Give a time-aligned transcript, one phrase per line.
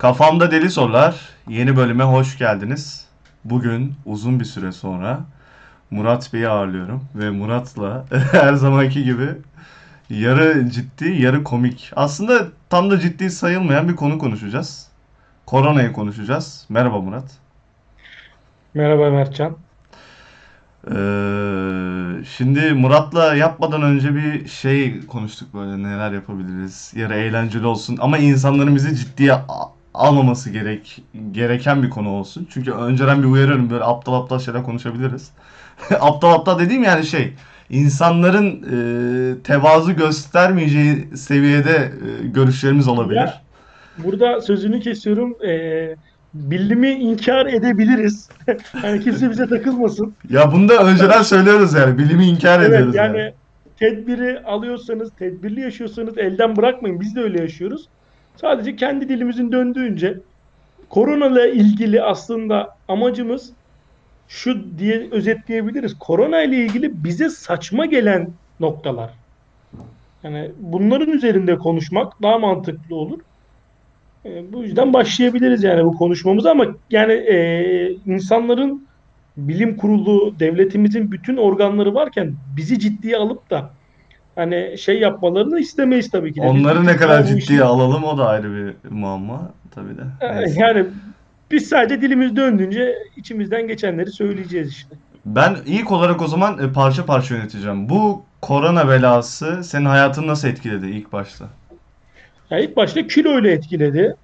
[0.00, 3.04] Kafamda Deli Sorular yeni bölüme hoş geldiniz.
[3.44, 5.20] Bugün uzun bir süre sonra
[5.90, 9.26] Murat Bey'i ağırlıyorum ve Murat'la her zamanki gibi
[10.10, 14.88] yarı ciddi yarı komik aslında tam da ciddi sayılmayan bir konu konuşacağız.
[15.46, 16.66] Koronayı konuşacağız.
[16.68, 17.30] Merhaba Murat.
[18.74, 19.56] Merhaba Mertcan.
[20.86, 26.92] Ee, şimdi Murat'la yapmadan önce bir şey konuştuk böyle neler yapabiliriz.
[26.96, 29.34] Yarı eğlenceli olsun ama insanların bizi ciddiye
[29.94, 32.48] almaması gerek gereken bir konu olsun.
[32.50, 35.32] Çünkü önceden bir uyarıyorum böyle aptal aptal şeyler konuşabiliriz.
[36.00, 37.36] Aptal aptal dediğim yani şey
[37.70, 38.62] insanların
[39.38, 41.92] e, tevazu göstermeyeceği seviyede
[42.24, 43.16] e, görüşlerimiz olabilir.
[43.16, 43.42] Ya
[43.96, 45.36] burada sözünü kesiyorum.
[45.46, 45.96] Ee,
[46.34, 48.28] bilimi inkar edebiliriz.
[48.82, 50.16] Yani kimse bize takılmasın.
[50.28, 53.34] Ya bunu da önceden söylüyoruz yani bilimi inkar Evet ediyoruz yani yani.
[53.76, 57.00] tedbiri alıyorsanız, tedbirli yaşıyorsanız elden bırakmayın.
[57.00, 57.88] Biz de öyle yaşıyoruz.
[58.40, 60.18] Sadece kendi dilimizin döndüğünce
[60.88, 63.52] korona ile ilgili aslında amacımız
[64.28, 65.98] şu diye özetleyebiliriz.
[65.98, 69.10] Korona ile ilgili bize saçma gelen noktalar.
[70.22, 73.20] Yani bunların üzerinde konuşmak daha mantıklı olur.
[74.24, 78.86] E, bu yüzden başlayabiliriz yani bu konuşmamıza ama yani e, insanların
[79.36, 83.70] bilim kurulu, devletimizin bütün organları varken bizi ciddiye alıp da
[84.36, 86.46] hani şey yapmalarını istemeyiz tabii ki de.
[86.46, 90.02] Onları ne kadar ciddiye işi alalım o da ayrı bir muamma tabii de.
[90.20, 90.60] e, Neyse.
[90.60, 90.86] yani
[91.50, 94.96] biz sadece dilimiz döndüğünce içimizden geçenleri söyleyeceğiz işte.
[95.26, 97.88] Ben ilk olarak o zaman e, parça parça yöneteceğim.
[97.88, 101.48] Bu korona belası senin hayatını nasıl etkiledi ilk başta?
[102.50, 104.14] Yani ilk başta kilo ile etkiledi.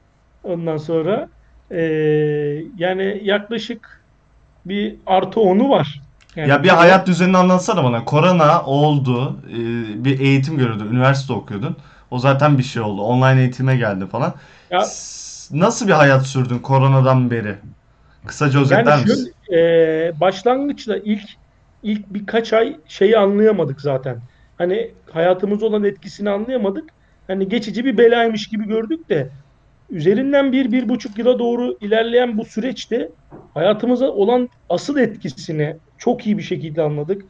[0.45, 1.29] Ondan sonra
[1.71, 1.81] e,
[2.79, 4.01] yani yaklaşık
[4.67, 6.01] bir artı onu var.
[6.37, 8.05] Yani Ya bir kilo- hayat düzenini anlatsana bana.
[8.05, 11.77] Korona oldu, e, bir eğitim görüyordun, üniversite okuyordun.
[12.11, 13.03] O zaten bir şey oldu.
[13.03, 14.35] Online eğitime geldi falan.
[14.71, 14.85] Ya-
[15.51, 17.55] Nasıl bir hayat sürdün koronadan beri?
[18.27, 19.33] Kısaca özetler Yani misin?
[19.53, 21.23] e, başlangıçta ilk
[21.83, 24.21] ilk birkaç ay şeyi anlayamadık zaten.
[24.57, 26.85] Hani hayatımıza olan etkisini anlayamadık.
[27.27, 29.31] Hani geçici bir belaymış gibi gördük de
[29.91, 33.09] üzerinden bir, bir buçuk yıla doğru ilerleyen bu süreçte
[33.55, 37.23] hayatımıza olan asıl etkisini çok iyi bir şekilde anladık.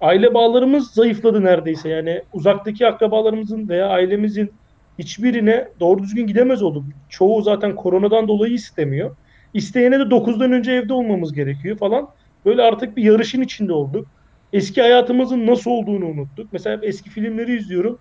[0.00, 1.88] Aile bağlarımız zayıfladı neredeyse.
[1.88, 4.52] Yani uzaktaki akrabalarımızın veya ailemizin
[4.98, 6.84] hiçbirine doğru düzgün gidemez olduk.
[7.08, 9.16] Çoğu zaten koronadan dolayı istemiyor.
[9.54, 12.08] İsteyene de 9'dan önce evde olmamız gerekiyor falan.
[12.44, 14.06] Böyle artık bir yarışın içinde olduk.
[14.52, 16.52] Eski hayatımızın nasıl olduğunu unuttuk.
[16.52, 17.98] Mesela eski filmleri izliyorum.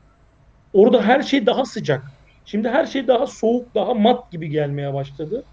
[0.74, 2.04] Orada her şey daha sıcak.
[2.46, 5.46] Şimdi her şey daha soğuk, daha mat gibi gelmeye başladı.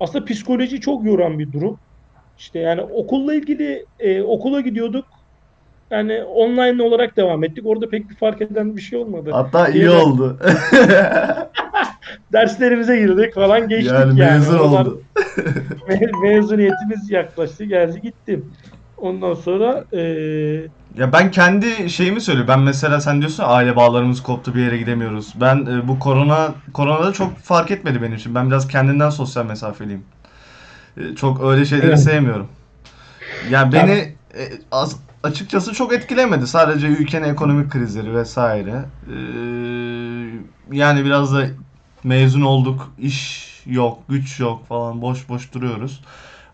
[0.00, 1.80] Aslında psikoloji çok yoran bir durum.
[2.40, 5.04] İşte yani okulla ilgili e, okula gidiyorduk.
[5.90, 7.66] Yani online olarak devam ettik.
[7.66, 9.30] Orada pek bir fark eden bir şey olmadı.
[9.32, 10.38] Hatta iyi Diğer- oldu.
[12.32, 14.32] Derslerimize girdik falan geçtik Yani yani.
[14.38, 15.02] mezun Oralar- oldu.
[15.88, 18.42] Me- mezuniyetimiz yaklaştı geldi gitti.
[18.96, 20.00] Ondan sonra e,
[20.94, 22.48] Ya ben kendi şeyimi söylüyorum.
[22.54, 25.32] Ben mesela sen diyorsun aile bağlarımız koptu bir yere gidemiyoruz.
[25.40, 28.34] Ben e, bu korona koronada çok fark etmedi benim için.
[28.34, 30.04] Ben biraz kendimden sosyal mesafeliyim.
[31.12, 32.00] E, çok öyle şeyleri Evet.
[32.00, 32.48] sevmiyorum.
[33.50, 33.90] Yani beni
[34.34, 36.46] e, az- açıkçası çok etkilemedi.
[36.46, 38.84] Sadece ülkenin ekonomik krizleri vesaire.
[39.06, 39.16] E,
[40.72, 41.46] yani biraz da
[42.04, 46.00] mezun olduk, iş yok, güç yok falan boş boş duruyoruz.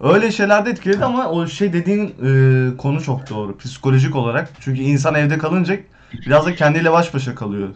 [0.00, 3.56] Öyle şeyler de etkiledi ama o şey dediğin e, konu çok doğru.
[3.58, 4.50] Psikolojik olarak.
[4.60, 5.76] Çünkü insan evde kalınca
[6.26, 7.68] biraz da kendiyle baş başa kalıyor.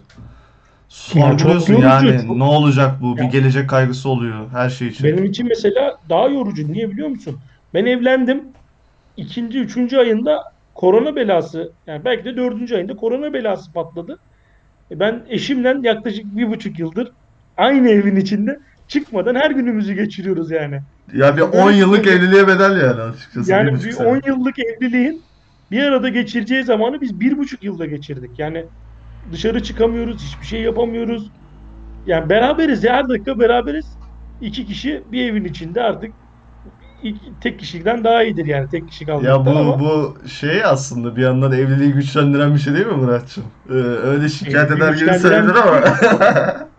[0.91, 3.17] Sorguluyorsun yorucu, yani çok- ne olacak bu?
[3.17, 3.29] Bir Ya.
[3.29, 5.05] gelecek kaygısı oluyor her şey için.
[5.07, 6.73] benim için mesela daha yorucu.
[6.73, 7.39] Niye biliyor musun?
[7.75, 8.43] Ben evlendim.
[9.17, 10.43] ikinci, üçüncü ayında
[10.75, 14.19] korona belası yani belki de dördüncü ayında korona belası patladı.
[14.91, 17.13] E Ben eşimle yaklaşık bir buçuk yıldır
[17.57, 18.59] aynı evin içinde
[18.89, 20.81] çıkmadan her günümüzü geçiriyoruz yani.
[21.15, 23.51] Ya bir 10 yıllık evliliğe bedel yani açıkçası.
[23.53, 24.09] Yani buçuk bir sene.
[24.09, 25.25] 10 yıllık evliliğin
[25.71, 28.39] bir arada geçireceği zamanı biz bir buçuk yılda geçirdik.
[28.39, 28.67] Yani
[29.33, 31.31] dışarı çıkamıyoruz, hiçbir şey yapamıyoruz.
[32.07, 33.97] Yani beraberiz ya her dakika beraberiz.
[34.41, 36.11] İki kişi bir evin içinde artık
[37.03, 41.17] iki- tek kişiden daha iyidir yani tek kişi Ya kalmaktan bu ama bu şey aslında
[41.17, 43.45] bir yandan evliliği güçlendiren bir şey değil mi Muratçım?
[43.69, 45.83] Ee, öyle şikayet eder gibi söyledin bir ama.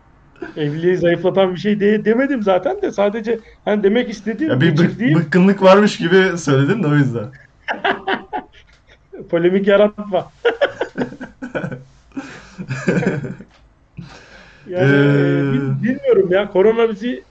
[0.57, 4.81] evliliği zayıflatan bir şey de, demedim zaten de sadece hani demek istediğim Ya bir bık-
[4.81, 7.31] geçirdiğim bıkkınlık varmış gibi söyledin de o yüzden.
[9.29, 10.31] polemik yaratma.
[14.65, 17.25] Yani Ee, bil- bilmiyorum ya korona bizi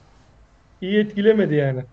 [0.81, 1.85] iyi etkilemedi yani.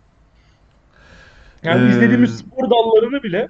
[1.64, 3.48] Yani Ee, izlediğimiz spor dallarını bile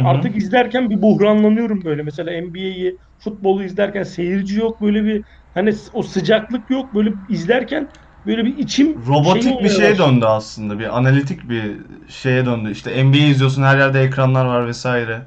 [0.00, 2.02] artık izlerken bir buhranlanıyorum böyle.
[2.02, 7.88] Mesela NBA'yi, futbolu izlerken seyirci yok böyle bir hani o sıcaklık yok böyle izlerken
[8.26, 9.98] böyle bir içim şeyi Robotik bir şeye başladı.
[9.98, 10.78] döndü aslında.
[10.78, 12.70] Bir analitik bir şeye döndü.
[12.70, 15.26] İşte NBA izliyorsun her yerde ekranlar var vesaire.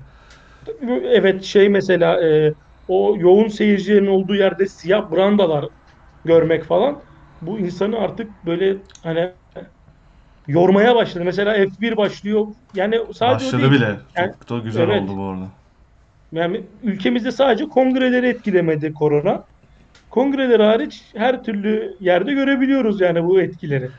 [1.06, 2.54] Evet şey mesela e,
[2.88, 5.66] o yoğun seyircilerin olduğu yerde siyah brandalar
[6.26, 7.00] görmek falan
[7.42, 9.32] bu insanı artık böyle hani
[10.48, 11.24] yormaya başladı.
[11.26, 12.46] Mesela F1 başlıyor.
[12.76, 13.72] Yani sadece o Başladı değil.
[13.74, 13.90] bile.
[14.18, 15.02] Yani- Çok da güzel evet.
[15.02, 15.46] oldu bu arada.
[16.32, 19.44] Yani ülkemizde sadece kongreleri etkilemedi korona.
[20.10, 23.90] Kongreler hariç her türlü yerde görebiliyoruz yani bu etkileri.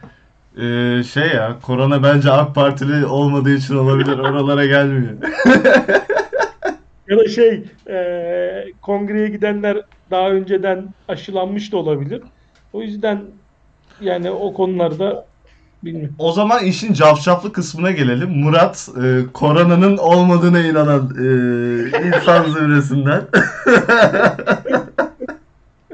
[0.57, 4.19] Ee, şey ya korona bence AK Partili olmadığı için olabilir.
[4.19, 5.13] Oralara gelmiyor.
[7.09, 9.81] Ya da şey e, kongreye gidenler
[10.11, 12.23] daha önceden aşılanmış da olabilir.
[12.73, 13.23] O yüzden
[14.01, 15.27] yani o konularda
[15.83, 16.15] bilmiyorum.
[16.19, 18.31] O zaman işin cafcaflı kısmına gelelim.
[18.31, 23.23] Murat e, koronanın olmadığına inanan e, insan zümresinden.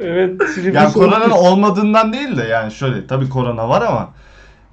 [0.02, 4.10] Evet, soğuk koronanın olmadığından değil de yani şöyle tabii korona var ama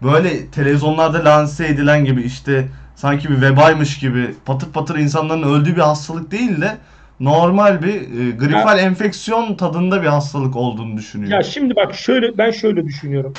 [0.03, 2.67] böyle televizyonlarda lanse edilen gibi işte
[2.97, 6.77] sanki bir vebaymış gibi patır patır insanların öldüğü bir hastalık değil de
[7.19, 11.31] normal bir e, gripal enfeksiyon tadında bir hastalık olduğunu düşünüyor.
[11.31, 13.33] Ya şimdi bak şöyle ben şöyle düşünüyorum.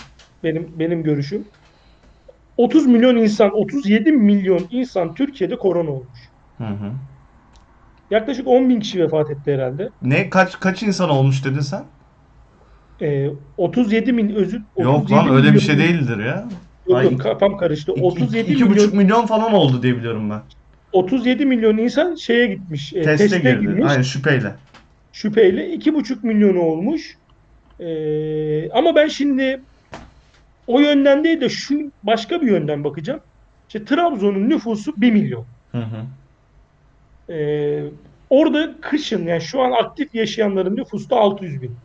[0.45, 1.45] Benim benim görüşüm.
[2.57, 6.19] 30 milyon insan, 37 milyon insan Türkiye'de korona olmuş.
[6.59, 6.93] Hı hı.
[8.11, 9.89] Yaklaşık 10 bin kişi vefat etti herhalde.
[10.03, 11.85] Ne kaç kaç insan olmuş dedin sen?
[13.01, 16.45] Ee, 37 min özür Yok 37 lan öyle bir şey değildir ya.
[16.97, 17.93] Ay, yok, kafam karıştı.
[17.93, 20.43] İki- 37 iki milyon buçuk milyon falan oldu diye biliyorum ben.
[20.93, 22.93] 37 milyon insan şeye gitmiş.
[22.93, 23.61] e, Teste teste girdi.
[23.61, 23.85] girmiş.
[23.91, 24.55] Aynen şüpheyle.
[25.13, 27.19] şüpheyle 2,5 milyonu olmuş.
[27.81, 29.61] Ee, ama ben şimdi
[30.67, 33.21] o yönden değil de şu başka bir yönden bakacağım.
[33.69, 35.47] İşte Trabzon'un nüfusu 1 milyon.
[35.73, 36.07] Hı hı.
[37.35, 37.85] Ee,
[38.31, 41.79] orada kışın yani şu an aktif yaşayanların nüfusu da 600 bin.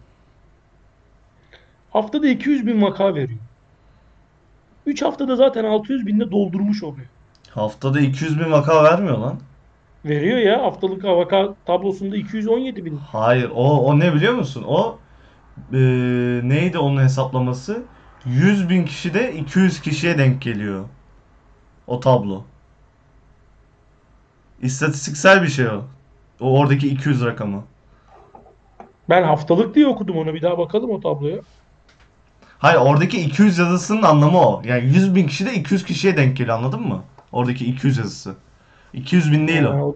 [1.89, 3.39] Haftada 200 bin vaka veriyor.
[4.85, 7.07] 3 haftada zaten 600 binde doldurmuş oluyor.
[7.49, 9.39] Haftada 200 bin vaka vermiyor lan.
[10.05, 12.97] Veriyor ya haftalık vaka tablosunda 217 bin.
[12.97, 14.63] Hayır o, o ne biliyor musun?
[14.67, 14.97] O
[15.73, 15.77] e,
[16.43, 17.83] neydi onun hesaplaması?
[18.25, 20.85] 100 bin kişi de 200 kişiye denk geliyor.
[21.87, 22.43] O tablo.
[24.61, 25.83] İstatistiksel bir şey o.
[26.39, 27.63] O oradaki 200 rakamı.
[29.09, 31.37] Ben haftalık diye okudum onu bir daha bakalım o tabloya.
[32.63, 34.61] Hayır oradaki 200 yazısının anlamı o.
[34.65, 37.09] Yani 100 bin kişi de 200 kişiye denk geliyor anladın mı?
[37.31, 38.35] Oradaki 200 yazısı.
[38.93, 39.89] 200 bin değil Ha, o.
[39.89, 39.95] o-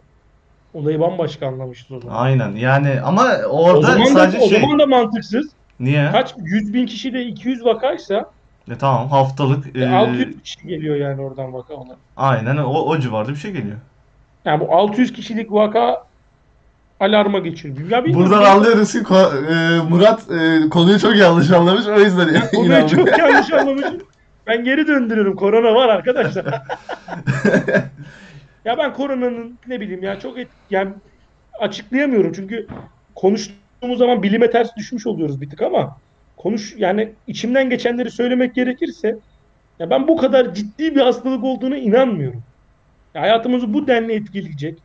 [0.74, 2.16] Olayı bambaşka anlamışız o zaman.
[2.16, 4.62] Aynen yani ama O orada zaman da, sadece o şey.
[4.62, 5.56] zaman da mantıksız.
[5.80, 6.12] Niye?
[6.12, 8.34] Kaç 100 bin kişi de 200 vakaysa
[8.72, 12.00] E, tamam haftalık e, e, 600 kişi geliyor yani oradan vaka olarak.
[12.18, 13.78] aynen o, o civarda bir şey geliyor.
[14.46, 16.07] Yani bu 600 kişilik vaka
[17.00, 17.90] alarma geçiriyor.
[17.90, 22.28] Ya bilmiyorum, Buradan anlıyoruz ki ko- e, Murat e, konuyu çok yanlış anlamış o yüzden
[22.34, 22.96] Ben konuyu inandı.
[22.96, 23.98] çok yanlış anlamışım.
[24.48, 25.36] Ben geri döndürüyorum.
[25.36, 26.46] Korona var arkadaşlar.
[28.66, 30.94] ya ben koronanın ne bileyim ya çok et, yani
[31.60, 32.68] açıklayamıyorum çünkü
[33.16, 35.98] konuştuğumuz zaman bilime ters düşmüş oluyoruz bir tık ama
[36.38, 39.16] konuş yani içimden geçenleri söylemek gerekirse
[39.80, 42.44] ya ben bu kadar ciddi bir hastalık olduğuna inanmıyorum.
[43.16, 44.80] Ya hayatımızı bu denli etkileyecek.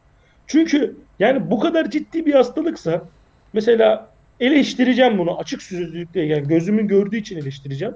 [0.47, 3.03] Çünkü yani bu kadar ciddi bir hastalıksa
[3.53, 4.09] mesela
[4.41, 7.95] eleştireceğim bunu açık sözlülükle yani gözümün gördüğü için eleştireceğim.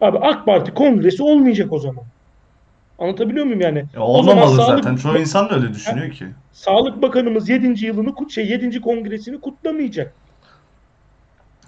[0.00, 2.04] Abi AK Parti kongresi olmayacak o zaman.
[2.98, 3.78] Anlatabiliyor muyum yani?
[3.94, 4.96] Ya O zaman olmamalı sağlık- zaten.
[4.96, 6.26] Çoğu insan da öyle düşünüyor ki.
[6.52, 7.86] Sağlık Bakanımız 7.
[7.86, 8.80] yılını kut şey 7.
[8.80, 10.14] kongresini kutlamayacak.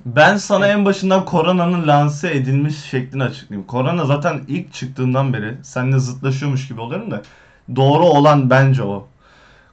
[0.06, 3.66] Ben sana en başından koronanın lanse edilmiş şeklini açıklayayım.
[3.66, 7.22] Korona zaten ilk çıktığından beri seninle zıtlaşıyormuş gibi oluyorum da
[7.76, 9.08] doğru olan bence o.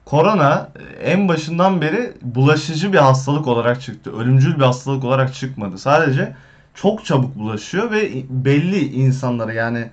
[0.09, 4.17] Korona e, en başından beri bulaşıcı bir hastalık olarak çıktı.
[4.17, 5.77] Ölümcül bir hastalık olarak çıkmadı.
[5.77, 6.35] Sadece
[6.75, 9.89] çok çabuk bulaşıyor ve belli insanları yani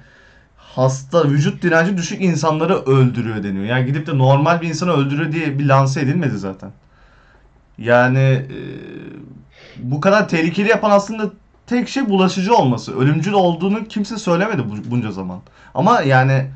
[0.57, 3.65] hasta vücut direnci düşük insanları öldürüyor deniyor.
[3.65, 6.71] Yani gidip de normal bir insanı öldürüyor diye bir lanse edilmedi zaten.
[7.79, 8.57] Yani e,
[9.77, 11.31] bu kadar tehlikeli yapan aslında
[11.67, 12.99] tek şey bulaşıcı olması.
[12.99, 15.41] Ölümcül olduğunu kimse söylemedi bu- bunca zaman.
[15.75, 16.47] Ama yani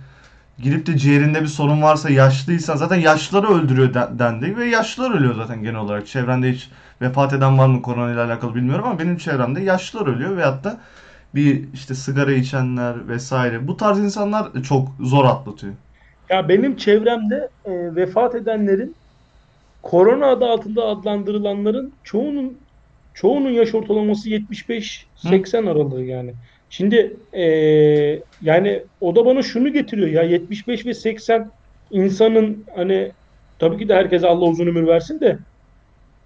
[0.62, 5.34] gidip de ciğerinde bir sorun varsa yaşlıysan zaten yaşlıları öldürüyor de- dendi ve yaşlılar ölüyor
[5.34, 6.06] zaten genel olarak.
[6.06, 6.70] Çevrende hiç
[7.02, 10.80] vefat eden var mı korona ile alakalı bilmiyorum ama benim çevremde yaşlılar ölüyor veyahut da
[11.34, 13.68] bir işte sigara içenler vesaire.
[13.68, 15.74] Bu tarz insanlar çok zor atlatıyor.
[16.30, 18.96] Ya benim çevremde e, vefat edenlerin
[19.82, 22.68] korona adı altında adlandırılanların çoğunun
[23.14, 26.36] çoğunun yaş ortalaması 75-80 aralığı yani.
[26.72, 27.44] Şimdi e,
[28.40, 31.50] yani o da bana şunu getiriyor ya 75 ve 80
[31.90, 33.12] insanın hani
[33.58, 35.38] tabii ki de herkese Allah uzun ömür versin de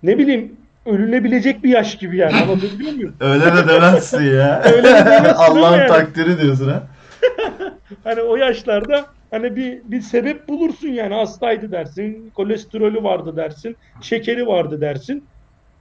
[0.03, 3.17] ne bileyim ölünebilecek bir yaş gibi yani anlatabiliyor muyum?
[3.21, 4.63] Öyle de demezsin ya.
[4.75, 5.89] Öyle de demezsin Allah'ın yani.
[5.89, 6.87] takdiri diyorsun ha.
[8.05, 14.47] Hani o yaşlarda hani bir bir sebep bulursun yani hastaydı dersin, kolesterolü vardı dersin, şekeri
[14.47, 15.29] vardı dersin.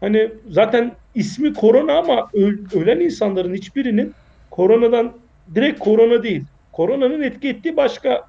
[0.01, 4.13] Hani zaten ismi korona ama öl- ölen insanların hiçbirinin
[4.53, 5.13] koronadan
[5.55, 6.45] direkt korona değil.
[6.71, 8.21] Koronanın etki ettiği başka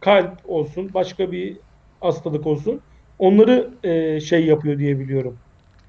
[0.00, 1.60] kalp olsun, başka bir
[2.00, 2.80] hastalık olsun.
[3.18, 5.38] Onları e, şey yapıyor diye biliyorum.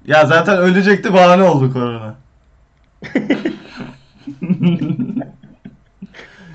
[0.06, 2.16] Ya zaten ölecekti bahane oldu korona.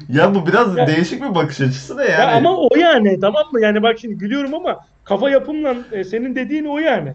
[0.09, 2.31] ya bu biraz Ya- değişik bir bakış açısı da Ya yani.
[2.31, 3.61] ama o yani tamam mı?
[3.61, 7.13] Yani bak şimdi gülüyorum ama kafa yapımla e, senin dediğin o yani.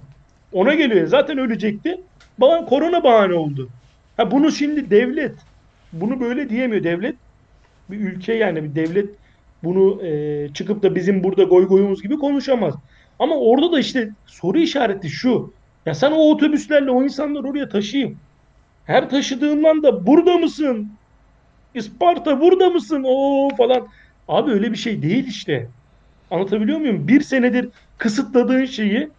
[0.52, 1.06] Ona geliyor.
[1.06, 1.96] Zaten ölecekti.
[2.38, 3.70] Bana korona bahane oldu.
[4.16, 5.38] Ha bunu şimdi devlet
[6.00, 7.14] bunu böyle diyemiyor devlet.
[7.90, 9.10] Bir ülke yani bir devlet
[9.64, 12.74] bunu e, çıkıp da bizim burada goy goyumuz gibi konuşamaz.
[13.18, 15.52] Ama orada da işte soru işareti şu.
[15.86, 18.18] Ya sen o otobüslerle o insanları oraya taşıyayım.
[18.84, 20.88] Her taşıdığından da burada mısın?
[21.74, 23.04] Isparta burada mısın?
[23.06, 23.88] O falan.
[24.28, 25.68] Abi öyle bir şey değil işte.
[26.30, 27.08] Anlatabiliyor muyum?
[27.08, 29.10] Bir senedir kısıtladığın şeyi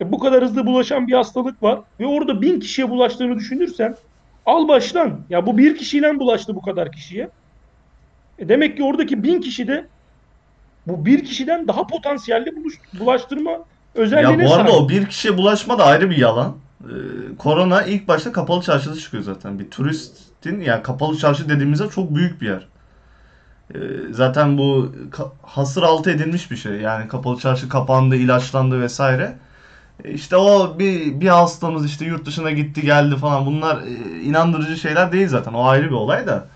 [0.00, 3.96] e, bu kadar hızlı bulaşan bir hastalık var ve orada bin kişiye bulaştığını düşünürsen
[4.44, 5.26] al baştan.
[5.28, 7.30] Ya bu bir kişiyle bulaştı bu kadar kişiye.
[8.38, 9.90] E demek ki oradaki bin kişi de
[10.86, 13.62] bu bir kişiden daha potansiyelli buluş- bulaştırma Ya
[14.02, 14.82] özelliğine bu arada sahip.
[14.82, 16.56] o bir kişiye bulaşma da ayrı bir yalan.
[16.84, 19.58] Ee, korona ilk başta kapalı çarşıda çıkıyor zaten.
[19.58, 22.68] Bir turistin yani kapalı çarşı dediğimizde çok büyük bir yer.
[23.74, 23.78] Ee,
[24.10, 24.92] zaten bu
[25.42, 26.72] hasır altı edilmiş bir şey.
[26.80, 29.38] Yani kapalı çarşı kapandı, ilaçlandı vesaire.
[30.04, 34.76] E, İşte o bir bir hastamız işte yurt dışına gitti geldi falan bunlar e, inandırıcı
[34.76, 35.52] şeyler değil zaten.
[35.52, 36.48] O ayrı bir olay da.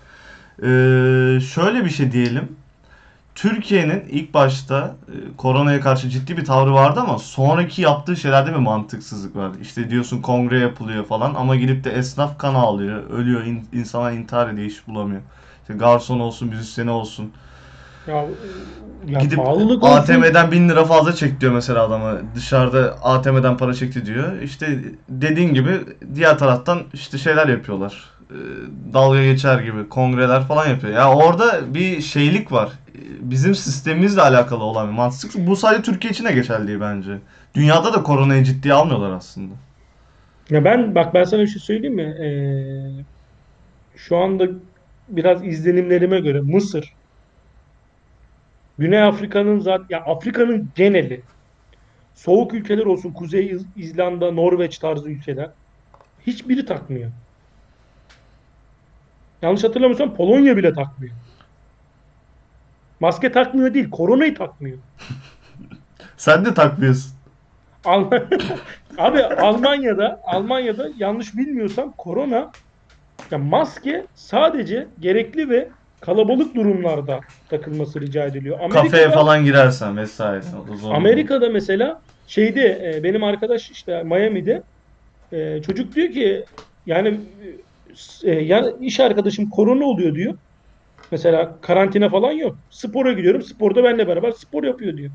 [0.63, 2.57] Ee, şöyle bir şey diyelim.
[3.35, 8.57] Türkiye'nin ilk başta e, koronaya karşı ciddi bir tavrı vardı ama sonraki yaptığı şeylerde bir
[8.57, 9.51] mantıksızlık var.
[9.61, 14.49] İşte diyorsun kongre yapılıyor falan ama gidip de esnaf kan ağlıyor, ölüyor, in, insana intihar
[14.49, 15.21] ediyor, iş bulamıyor.
[15.61, 17.33] İşte garson olsun, müzisyeni olsun.
[18.09, 18.25] Ya,
[19.07, 19.83] ya Gidip pahalılık.
[19.83, 22.17] ATM'den 1000 lira fazla çek diyor mesela adama.
[22.35, 24.41] Dışarıda ATM'den para çekti diyor.
[24.41, 25.71] İşte dediğin gibi
[26.15, 28.09] diğer taraftan işte şeyler yapıyorlar.
[28.31, 28.35] Ee,
[28.93, 30.93] Dalga geçer gibi kongreler falan yapıyor.
[30.93, 32.69] Ya orada bir şeylik var.
[33.19, 35.47] Bizim sistemimizle alakalı olan bir mantıksızlık.
[35.47, 37.17] Bu sadece Türkiye için de geçerli değil bence.
[37.55, 39.53] Dünyada da koronayı ciddiye almıyorlar aslında.
[40.49, 42.01] Ya ben bak ben sana bir şey söyleyeyim mi?
[42.03, 43.05] Ee,
[43.95, 44.47] şu anda
[45.07, 46.98] biraz izlenimlerime göre Mısır,
[48.79, 51.21] Güney Afrika'nın zaten ya Afrika'nın geneli
[52.13, 55.49] soğuk ülkeler olsun Kuzey İz- İzlanda, Norveç tarzı ülkeler
[56.27, 57.11] hiçbiri takmıyor.
[59.41, 61.15] Yanlış hatırlamıyorsam Polonya bile takmıyor.
[62.99, 64.77] Maske takmıyor değil, koronayı takmıyor.
[66.17, 67.11] Sen de takmıyorsun.
[68.97, 72.51] Abi Almanya'da Almanya'da yanlış bilmiyorsam korona
[73.31, 75.69] ya maske sadece gerekli ve
[76.01, 78.59] kalabalık durumlarda takılması rica ediliyor.
[78.59, 80.43] Kafeye Amerika'da, falan girersen vesaire.
[80.73, 80.93] O zor.
[80.93, 84.63] Amerika'da mesela şeyde e, benim arkadaş işte Miami'de
[85.31, 86.45] e, çocuk diyor ki
[86.85, 87.19] yani
[88.23, 90.33] e, yani iş arkadaşım korona oluyor diyor.
[91.11, 92.55] Mesela karantina falan yok.
[92.69, 93.41] Spora gidiyorum.
[93.41, 95.11] Sporda benimle beraber spor yapıyor diyor.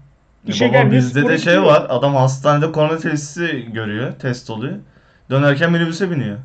[0.47, 1.63] İşe E Baba gelmiyor, bizde de şey gidiyor.
[1.63, 1.87] var.
[1.89, 4.13] Adam hastanede korona testi görüyor.
[4.19, 4.77] Test oluyor.
[5.31, 6.39] Dönerken minibüse biniyor.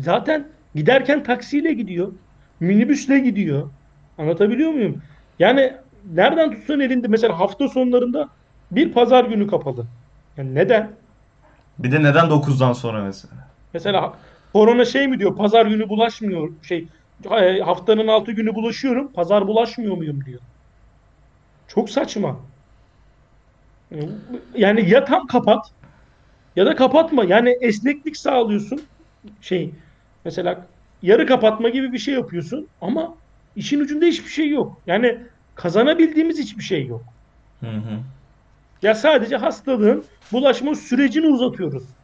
[0.00, 2.12] Zaten giderken taksiyle gidiyor.
[2.64, 3.70] Minibüsle gidiyor.
[4.18, 5.02] Anlatabiliyor muyum?
[5.38, 5.72] Yani
[6.12, 8.28] nereden tutsan elinde mesela hafta sonlarında
[8.70, 9.86] bir pazar günü kapalı.
[10.36, 10.90] Yani neden?
[11.78, 13.34] Bir de neden 9'dan sonra mesela?
[13.74, 14.14] Mesela
[14.52, 15.36] korona şey mi diyor?
[15.36, 16.52] Pazar günü bulaşmıyor.
[16.62, 16.88] Şey
[17.30, 19.12] e, haftanın altı günü bulaşıyorum.
[19.12, 20.40] Pazar bulaşmıyor muyum diyor.
[21.68, 22.36] Çok saçma.
[24.54, 25.66] Yani ya tam kapat
[26.56, 27.24] ya da kapatma.
[27.24, 28.82] Yani esneklik sağlıyorsun.
[29.40, 29.70] Şey
[30.24, 30.66] mesela
[31.04, 33.22] yarı kapatma gibi bir şey yapıyorsun ama
[33.54, 34.82] işin ucunda hiçbir şey yok.
[34.86, 35.18] Yani
[35.54, 37.14] kazanabildiğimiz hiçbir şey yok.
[37.60, 38.00] Hı hı.
[38.82, 41.96] Ya sadece hastalığın bulaşma sürecini uzatıyoruz.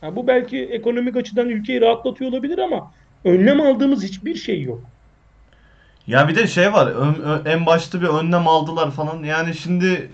[0.00, 4.92] Ha, bu belki ekonomik açıdan ülkeyi rahatlatıyor olabilir ama önlem aldığımız hiçbir şey yok.
[6.06, 6.86] Ya bir de şey var.
[6.86, 9.22] ön- en başta bir önlem aldılar falan.
[9.24, 10.10] Yani şimdi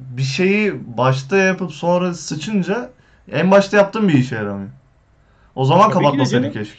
[0.00, 2.90] bir şeyi başta yapıp sonra sıçınca
[3.32, 4.70] en başta yaptığın bir işe yaramıyor.
[5.54, 6.78] O zaman Tabii kapatmasaydı keşke.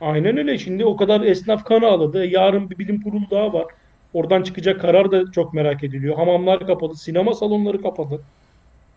[0.00, 0.58] Aynen öyle.
[0.58, 2.26] Şimdi o kadar esnaf kan ağladı.
[2.26, 3.64] Yarın bir bilim kurulu daha var.
[4.12, 6.16] Oradan çıkacak karar da çok merak ediliyor.
[6.16, 8.20] Hamamlar kapalı, sinema salonları kapalı.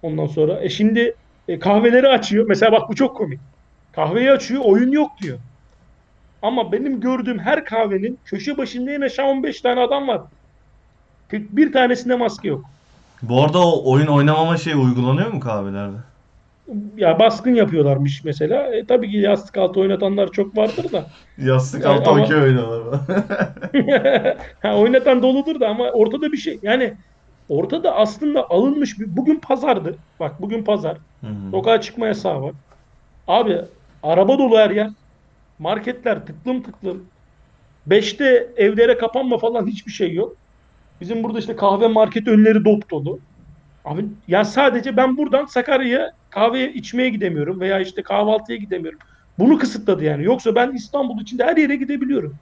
[0.02, 1.16] Ondan sonra e şimdi
[1.48, 2.46] e, kahveleri açıyor.
[2.48, 3.40] Mesela bak bu çok komik.
[3.94, 5.38] Kahveyi açıyor, oyun yok diyor.
[6.42, 10.22] Ama benim gördüğüm her kahvenin köşe başında en aşağı 15 tane adam var.
[11.32, 12.66] Bir tanesinde maske yok.
[13.22, 15.98] Bu arada o oyun oynamama şeyi uygulanıyor mu kahvelerde?
[16.98, 18.76] Ya baskın yapıyorlarmış mesela.
[18.76, 21.06] E, tabii ki yastık altı oynatanlar çok vardır da.
[21.38, 22.38] Yastık Yani altı ama- okey
[24.62, 26.60] ha, oynatan doludur da ama ortada bir şey.
[26.62, 26.94] Yani
[27.50, 29.96] ortada aslında alınmış bir bugün pazardı.
[30.20, 30.98] Bak bugün pazar.
[31.22, 31.52] Hı hı.
[31.52, 32.52] Sokağa çıkma yasağı var.
[33.28, 33.58] Abi
[34.04, 34.90] araba dolu her yer.
[35.60, 37.06] Marketler tıklım tıklım.
[37.86, 40.36] Beşte evlere kapanma falan hiçbir şey yok.
[41.02, 43.20] Bizim burada işte kahve market önleri dop dolu.
[43.84, 49.00] Abi ya sadece ben buradan Sakarya'ya kahve içmeye gidemiyorum veya işte kahvaltıya gidemiyorum.
[49.38, 50.24] Bunu kısıtladı yani.
[50.24, 52.40] Yoksa ben İstanbul içinde her yere gidebiliyorum.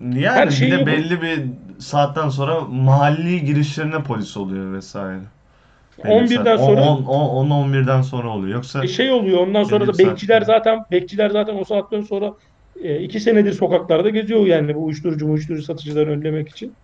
[0.00, 0.86] Yani Her bir de yapın.
[0.86, 1.46] belli bir
[1.80, 5.22] saatten sonra mahalli girişlerine polis oluyor vesaire.
[6.04, 6.58] Belli bir 11'den saat.
[6.58, 8.54] sonra 10 10 10 11'den sonra oluyor.
[8.54, 10.46] Yoksa E şey oluyor ondan sonra da bekçiler saatte.
[10.46, 12.32] zaten bekçiler zaten o saatten sonra
[12.76, 16.76] e, iki senedir sokaklarda geziyor yani bu uyuşturucu uyuşturucu satıcıları önlemek için.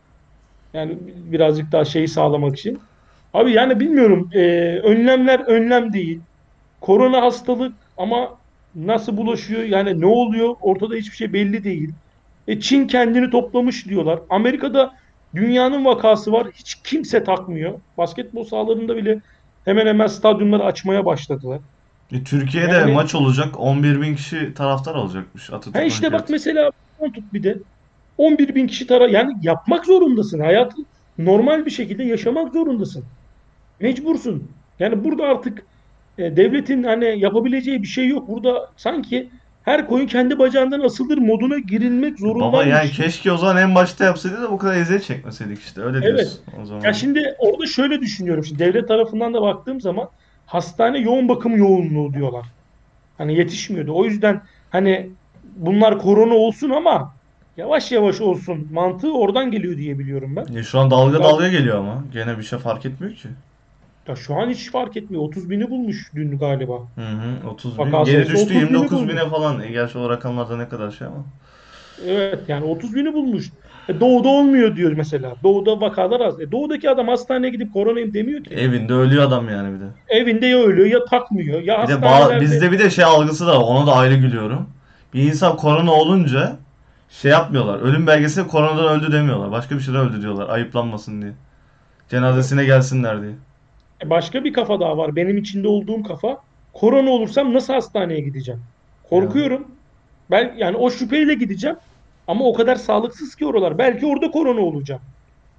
[0.75, 0.99] Yani
[1.33, 2.91] birazcık daha şeyi sağlamak için.
[3.35, 4.41] Abi yani bilmiyorum e,
[4.83, 6.21] önlemler önlem değil.
[6.81, 8.31] Korona hastalık ama
[8.75, 11.91] nasıl bulaşıyor yani ne oluyor ortada hiçbir şey belli değil.
[12.49, 14.19] E, Çin kendini toplamış diyorlar.
[14.31, 14.95] Amerika'da
[15.35, 16.47] dünyanın vakası var.
[16.55, 17.81] Hiç kimse takmıyor.
[17.99, 19.21] Basketbol sahalarında bile
[19.65, 21.61] hemen hemen stadyumları açmaya başladılar.
[22.13, 26.71] E, Türkiye'de Yani- maç olacak 11 bin kişi taraftar alacakmış Atatürk Ha işte bak mesela
[27.15, 27.59] tut bir de
[28.19, 30.41] 11 bin kişi tara yani yapmak zorundasın.
[30.41, 30.77] Hayatı
[31.19, 33.05] normal bir şekilde yaşamak zorundasın.
[33.85, 34.43] Mecbursun.
[34.79, 35.63] Yani burada artık
[36.19, 38.29] e, devletin hani yapabileceği bir şey yok.
[38.29, 39.31] Burada sanki
[39.63, 42.67] her koyun kendi bacağından asılır moduna girilmek Baba zorundaymış.
[42.67, 46.07] yani keşke o zaman en başta yapsaydı da bu kadar eziyet çekmeseydik işte öyle Evet.
[46.19, 46.81] diyorsun o zaman.
[46.83, 48.45] Ya şimdi orada şöyle düşünüyorum.
[48.45, 50.09] Şimdi devlet tarafından da baktığım zaman
[50.47, 52.47] hastane yoğun bakım yoğunluğu diyorlar.
[53.19, 53.93] Hani yetişmiyordu.
[53.95, 55.11] O yüzden hani
[55.57, 57.15] bunlar korona olsun ama
[57.57, 60.47] yavaş yavaş olsun mantığı oradan geliyor diye biliyorum ben.
[60.53, 63.29] Ya şu an dalga dalga geliyor ama gene bir şey fark etmiyor ki.
[64.09, 65.23] Ya şu an hiç fark etmiyor.
[65.23, 66.79] 30 bini bulmuş dün galiba.
[66.95, 67.93] Hı hı 30 bin.
[67.93, 69.09] Vaka Geri düştü 30 bini 29 buldu.
[69.09, 69.61] bine falan.
[69.61, 71.25] E, gerçi o rakamlarda ne kadar şey ama.
[72.07, 73.51] Evet yani 30 bini bulmuş.
[73.89, 75.35] E, doğuda olmuyor diyor mesela.
[75.43, 76.41] Doğuda vakalar az.
[76.41, 78.55] E, doğudaki adam hastaneye gidip koronayım demiyor ki.
[78.55, 79.85] Evinde ölüyor adam yani bir de.
[80.09, 81.63] Evinde ya ölüyor ya takmıyor.
[81.63, 83.65] Ya Bir de hastanelerde bizde bir de şey algısı da var.
[83.65, 84.69] Ona da ayrı gülüyorum.
[85.15, 86.57] Bir insan korona olunca
[87.11, 87.79] şey yapmıyorlar.
[87.81, 89.51] Ölüm belgesi koronadan öldü demiyorlar.
[89.53, 90.49] Başka bir şeyden öldü diyorlar.
[90.49, 91.33] Ayıplanmasın diye.
[92.09, 93.33] Cenazesine gelsinler diye.
[94.03, 95.17] E, başka bir kafa daha var.
[95.17, 96.41] Benim içinde olduğum kafa.
[96.73, 98.61] Korona olursam nasıl hastaneye gideceğim?
[99.09, 99.69] Korkuyorum.
[100.31, 101.77] Ben yani o şüpheyle gideceğim.
[102.27, 103.79] Ama o kadar sağlıksız ki oralar.
[103.79, 105.01] Belki orada korona olacağım.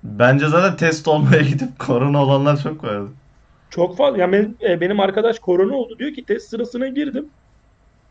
[0.03, 3.09] Bence zaten test olmaya gidip korona olanlar çok vardı.
[3.69, 4.17] Çok fazla.
[4.17, 7.25] Yani benim, e, benim arkadaş korona oldu diyor ki test sırasına girdim.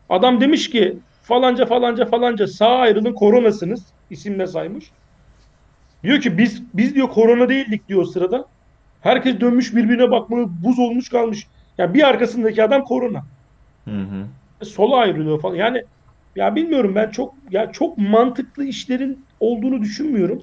[0.09, 3.85] Adam demiş ki falanca falanca falanca sağ ayrılın koronasınız.
[4.09, 4.91] İsimle saymış.
[6.03, 8.45] Diyor ki biz biz diyor korona değildik diyor sırada.
[9.05, 10.49] Herkes dönmüş birbirine bakmıyor.
[10.63, 11.47] Buz olmuş kalmış.
[11.77, 13.23] Yani bir arkasındaki adam korona.
[13.85, 14.65] Hı hı.
[14.65, 15.55] sola ayrılıyor falan.
[15.55, 15.83] Yani
[16.35, 20.41] ya bilmiyorum ben çok ya çok mantıklı işlerin olduğunu düşünmüyorum.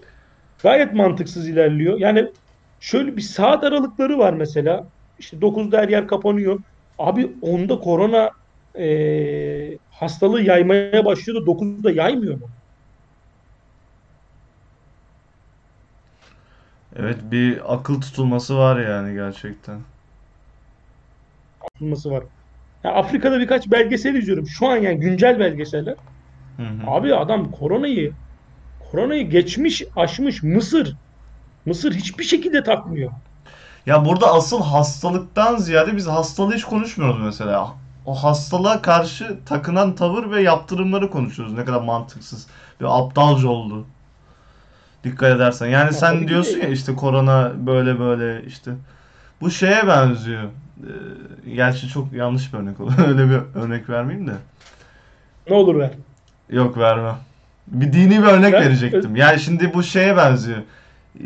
[0.62, 1.98] Gayet mantıksız ilerliyor.
[1.98, 2.26] Yani
[2.80, 4.86] şöyle bir saat aralıkları var mesela.
[5.18, 6.60] İşte 9'da her yer kapanıyor.
[6.98, 8.30] Abi onda korona
[8.78, 12.48] e, hastalığı yaymaya başlıyor da 9'da yaymıyor mu?
[16.96, 19.80] Evet bir akıl tutulması var yani gerçekten.
[21.60, 22.24] Atılması var.
[22.84, 24.46] Ya Afrika'da birkaç belgesel izliyorum.
[24.46, 25.94] Şu an yani güncel belgeseller.
[26.56, 26.90] Hı hı.
[26.90, 28.12] Abi adam koronayı
[28.90, 30.96] koronayı geçmiş, aşmış Mısır.
[31.66, 33.12] Mısır hiçbir şekilde takmıyor.
[33.86, 37.74] Ya burada asıl hastalıktan ziyade biz hastalığı hiç konuşmuyoruz mesela.
[38.06, 41.54] O hastalığa karşı takınan tavır ve yaptırımları konuşuyoruz.
[41.54, 42.46] Ne kadar mantıksız
[42.80, 43.86] ve aptalca oldu.
[45.04, 45.66] Dikkat edersen.
[45.66, 48.70] Yani Ya sen diyorsun ya işte korona böyle böyle işte.
[49.40, 50.42] Bu şeye benziyor.
[50.44, 52.92] Ee, gerçi çok yanlış bir örnek oldu.
[53.08, 54.32] Öyle bir örnek vermeyeyim de.
[55.50, 55.90] Ne olur ver.
[56.50, 57.16] Yok vermem.
[57.66, 59.16] Bir dini bir örnek Ben- verecektim.
[59.16, 60.58] Yani şimdi bu şeye benziyor.
[61.20, 61.24] Ee,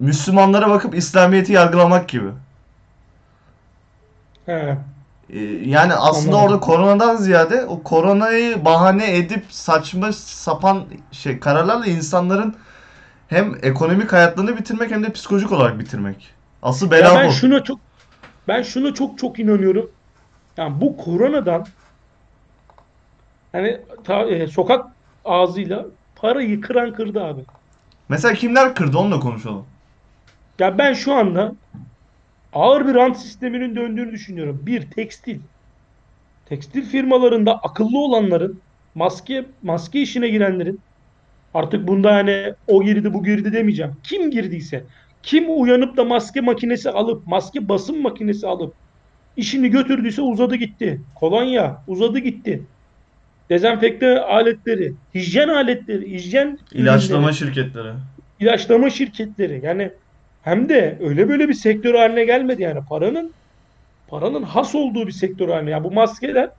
[0.00, 2.28] Müslümanlara bakıp İslamiyet'i yargılamak gibi.
[4.46, 4.78] He.
[5.32, 6.52] Ee, Yani aslında Anladım.
[6.52, 12.54] orada koronadan ziyade o koronayı bahane edip saçma sapan şey kararlarla insanların
[13.30, 16.34] hem ekonomik hayatlarını bitirmek hem de psikolojik olarak bitirmek.
[16.62, 17.28] Asıl Ya bela ben bu.
[17.28, 17.80] şuna çok
[18.48, 19.96] ben şuna çok çok inanıyorum.
[20.58, 21.74] Yani bu koronadan
[23.52, 24.86] hani ta- e, sokak
[25.24, 27.46] ağzıyla parayı kıran kırdı abi.
[28.08, 29.68] Mesela kimler kırdı onu da konuşalım.
[30.58, 31.52] Ya ben şu anda
[32.52, 34.66] ağır bir rant sisteminin döndüğünü düşünüyorum.
[34.66, 35.42] Bir tekstil.
[36.44, 38.62] Tekstil firmalarında akıllı olanların
[38.94, 40.84] maske maske işine girenlerin
[41.54, 43.92] artık bunda hani o girdi bu girdi demeyeceğim.
[44.02, 44.84] Kim girdiyse
[45.22, 48.74] kim uyanıp da maske makinesi alıp maske basım makinesi alıp
[49.36, 51.00] işini götürdüyse uzadı gitti.
[51.14, 52.62] Kolonya uzadı gitti.
[53.50, 57.88] Dezenfekte aletleri, hijyen aletleri, hijyen İlaçlama ürünleri, şirketleri.
[58.40, 59.60] ilaçlama şirketleri.
[59.64, 59.90] Yani
[60.42, 63.32] hem de öyle böyle bir sektör haline gelmedi yani paranın
[64.08, 65.70] paranın has olduğu bir sektör haline.
[65.70, 66.50] Yani bu maskeler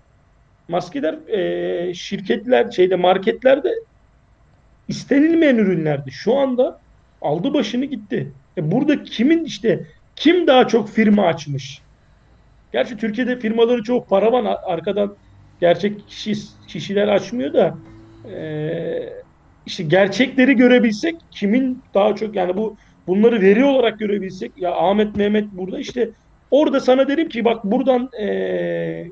[0.67, 3.69] maskeler eee, şirketler şeyde marketlerde
[4.91, 6.11] istenilmeyen ürünlerdi.
[6.11, 6.79] Şu anda
[7.21, 8.33] aldı başını gitti.
[8.57, 11.81] E burada kimin işte kim daha çok firma açmış?
[12.73, 15.15] Gerçi Türkiye'de firmaları çok paravan arkadan
[15.59, 16.33] gerçek kişi,
[16.67, 17.77] kişiler açmıyor da
[18.29, 18.33] e,
[19.65, 22.77] işte gerçekleri görebilsek kimin daha çok yani bu
[23.07, 26.09] bunları veri olarak görebilsek ya Ahmet Mehmet burada işte
[26.51, 29.11] orada sana derim ki bak buradan e,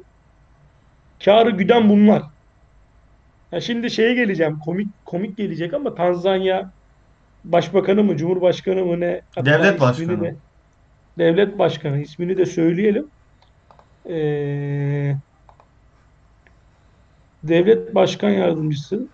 [1.25, 2.23] karı güden bunlar.
[3.51, 6.71] Ya şimdi şeye geleceğim komik komik gelecek ama Tanzanya
[7.43, 10.23] Başbakanı mı Cumhurbaşkanı mı ne Devlet başkanı.
[10.23, 10.35] de-
[11.17, 13.05] devlet başkanı ismini de söyleyelim.
[14.09, 15.15] Ee,
[17.43, 19.07] devlet başkan yardımcısı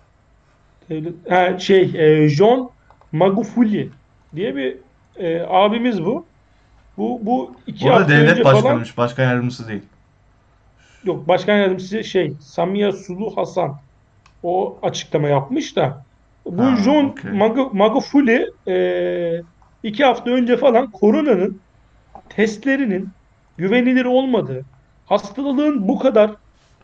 [0.90, 2.70] devlet ha, şey e, John
[3.12, 3.90] Magufuli
[4.34, 4.76] diye bir
[5.16, 6.26] e, abimiz bu.
[6.98, 8.96] Bu bu iki Bu arada hafta devlet önce falan başkanıymış.
[8.98, 9.82] Başkan yardımcısı değil.
[11.04, 13.85] Yok başkan yardımcısı şey Samiye Sulu Hasan
[14.46, 16.04] o açıklama yapmış da
[16.46, 17.30] bu Ha, John okey.
[17.30, 18.76] Mag- Magufuli e,
[19.82, 21.60] iki hafta önce falan koronanın
[22.28, 23.08] testlerinin
[23.56, 24.64] güvenilir olmadığı,
[25.04, 26.30] hastalığın bu kadar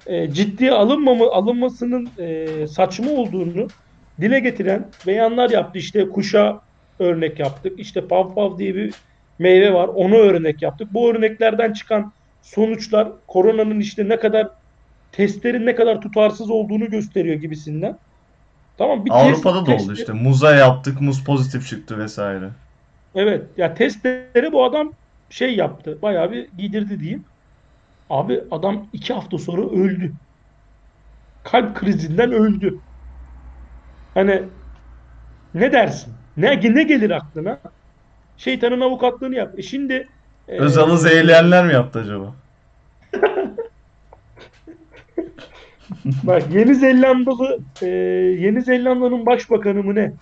[0.07, 3.67] e, ciddiye alınmama, alınmasının e, saçma olduğunu
[4.21, 5.79] dile getiren beyanlar yaptı.
[5.79, 6.61] İşte kuşa
[6.99, 7.79] örnek yaptık.
[7.81, 8.95] İşte pavpav diye bir
[9.39, 9.89] meyve var.
[9.89, 10.89] Onu örnek yaptık.
[10.95, 14.62] Bu örneklerden çıkan sonuçlar koronanın işte ne kadar
[15.13, 17.99] testlerin ne kadar tutarsız olduğunu gösteriyor gibisinden.
[18.79, 20.13] Tamam bir test- Avrupa'da da test- oldu işte.
[20.13, 22.51] Muza yaptık, muz pozitif çıktı vesaire.
[23.15, 24.93] Evet ya testleri bu adam
[25.31, 25.99] şey yaptı.
[26.03, 27.25] Bayağı bir giydirdi diyeyim.
[28.11, 30.13] Abi adam iki hafta sonra öldü.
[31.45, 32.79] Kalp krizinden öldü.
[34.15, 34.43] Hani
[35.55, 36.15] ne dersin?
[36.37, 37.61] Ne, ne gelir aklına?
[38.37, 39.59] Şeytanın avukatlığını yap.
[39.59, 40.09] E şimdi
[40.49, 42.42] e, Özal'ı zehirleyenler mi yaptı acaba?
[46.25, 47.87] Bak Yeni Zelandalı e,
[48.39, 50.13] Yeni Zelanda'nın başbakanı mı ne?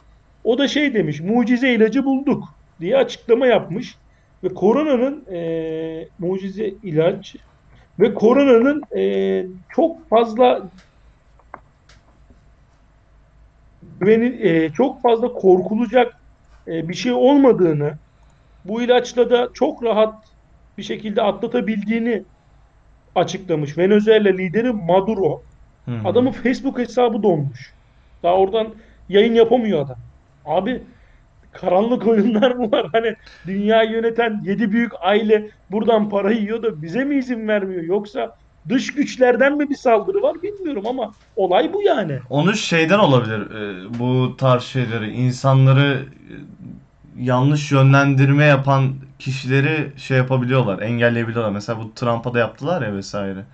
[0.44, 2.44] O da şey demiş mucize ilacı bulduk
[2.80, 3.98] diye açıklama yapmış.
[4.44, 7.36] Ve koronanın e, mucize ilaç
[7.98, 10.70] ve koronanın e, çok fazla
[13.82, 16.12] güveni- e, çok fazla korkulacak
[16.68, 17.98] e, bir şey olmadığını
[18.64, 20.14] bu ilaçla da çok rahat
[20.78, 22.24] bir şekilde atlatabildiğini
[23.14, 23.78] açıklamış.
[23.78, 25.49] Venezuela lideri Maduro.
[25.84, 26.08] Hı hı.
[26.08, 27.72] Adamın Facebook hesabı donmuş.
[28.22, 28.68] Daha oradan
[29.08, 29.98] yayın yapamıyor adam.
[30.44, 30.82] Abi
[31.52, 32.86] karanlık oyunlar mı var?
[32.92, 33.14] Hani
[33.46, 37.82] dünyayı yöneten yedi büyük aile buradan para yiyor da bize mi izin vermiyor?
[37.82, 38.36] Yoksa
[38.68, 42.18] dış güçlerden mi bir saldırı var bilmiyorum ama olay bu yani.
[42.30, 45.10] Onu şeyden olabilir e, bu tarz şeyleri.
[45.10, 46.34] insanları e,
[47.22, 51.52] yanlış yönlendirme yapan kişileri şey yapabiliyorlar, engelleyebiliyorlar.
[51.52, 53.44] Mesela bu Trump'a da yaptılar ya vesaire.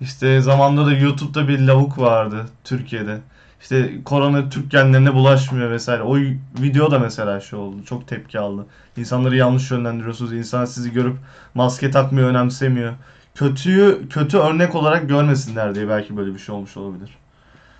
[0.00, 3.18] İşte zamanda da YouTube'da bir lavuk vardı Türkiye'de.
[3.60, 6.02] İşte korona Türk genlerine bulaşmıyor vesaire.
[6.02, 6.16] O
[6.62, 7.76] video da mesela şey oldu.
[7.84, 8.66] Çok tepki aldı.
[8.96, 10.32] İnsanları yanlış yönlendiriyorsunuz.
[10.32, 11.16] İnsanlar sizi görüp
[11.54, 12.92] maske takmıyor, önemsemiyor.
[13.34, 17.10] Kötüyü kötü örnek olarak görmesinler diye belki böyle bir şey olmuş olabilir.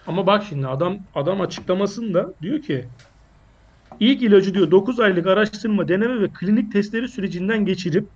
[0.07, 2.85] Ama bak şimdi adam adam açıklamasında diyor ki
[4.00, 8.07] ilk ilacı diyor 9 aylık araştırma, deneme ve klinik testleri sürecinden geçirip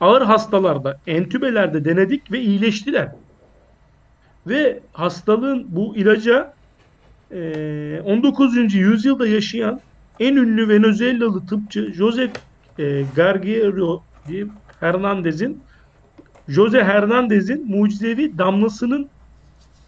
[0.00, 3.12] ağır hastalarda, entübelerde denedik ve iyileştiler.
[4.46, 6.54] Ve hastalığın bu ilaca
[7.30, 8.74] eee, 19.
[8.74, 9.80] yüzyılda yaşayan
[10.20, 12.30] en ünlü Venezuelalı tıpçı José
[12.78, 14.46] e, Gargero diye
[14.80, 15.62] Hernandez'in
[16.48, 19.10] Jose Hernandez'in mucizevi damlasının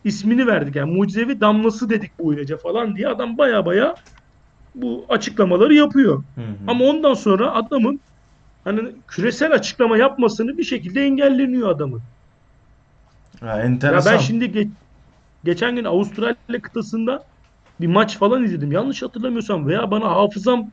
[0.05, 0.77] ismini verdik.
[0.77, 3.95] Yani mucizevi damlası dedik bu ilaca falan diye adam baya baya
[4.75, 6.23] bu açıklamaları yapıyor.
[6.35, 6.45] Hı hı.
[6.67, 8.01] Ama ondan sonra adamın
[8.65, 12.03] hani küresel açıklama yapmasını bir şekilde engelleniyor adamın.
[13.45, 14.05] Ya Ya enteresan.
[14.05, 14.73] ben şimdi ge-
[15.45, 17.25] geçen gün Avustralya kıtasında
[17.81, 18.73] bir maç falan izledim.
[18.73, 20.73] Yanlış hatırlamıyorsam veya bana hafızam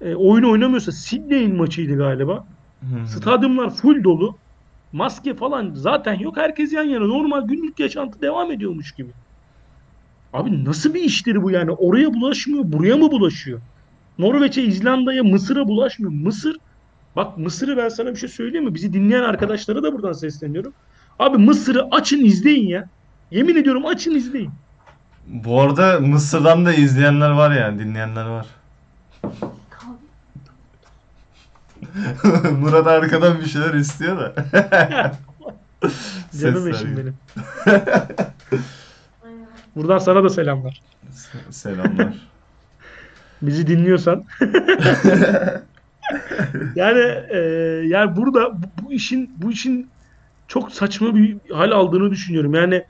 [0.00, 2.44] e, oyun oynamıyorsa Sydney'in maçıydı galiba.
[2.82, 3.06] Hı.
[3.08, 4.40] Stadyumlar full dolu.
[4.92, 6.36] Maske falan zaten yok.
[6.36, 7.06] Herkes yan yana.
[7.06, 9.12] Normal günlük yaşantı devam ediyormuş gibi.
[10.32, 11.70] Abi nasıl bir işleri bu yani?
[11.70, 13.62] Oraya bulaşmıyor, buraya mı bulaşıyor?
[14.18, 16.12] Norveç'e, İzlanda'ya, Mısır'a bulaşmıyor.
[16.12, 16.56] Mısır,
[17.16, 18.74] bak Mısır'ı ben sana bir şey söyleyeyim mi?
[18.74, 20.74] Bizi dinleyen arkadaşlara da buradan sesleniyorum.
[21.18, 22.88] Abi Mısır'ı açın izleyin ya.
[23.30, 24.50] Yemin ediyorum açın izleyin.
[25.26, 28.46] Bu arada Mısır'dan da izleyenler var yani, dinleyenler var.
[32.60, 34.34] Murat arkadan bir şeyler istiyor da.
[36.40, 37.14] Canım eşim benim.
[39.76, 40.82] Buradan sana da selamlar.
[41.12, 42.14] Se- Selamlar.
[43.42, 44.24] Bizi dinliyorsan.
[46.74, 47.00] yani
[47.30, 47.38] e,
[47.86, 49.90] yani burada bu, bu işin bu işin
[50.48, 52.54] çok saçma bir hal aldığını düşünüyorum.
[52.54, 52.82] Yani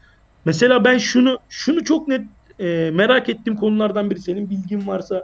[0.44, 2.22] mesela ben şunu şunu çok net
[2.58, 5.22] e, merak ettiğim konulardan biri senin bilgin varsa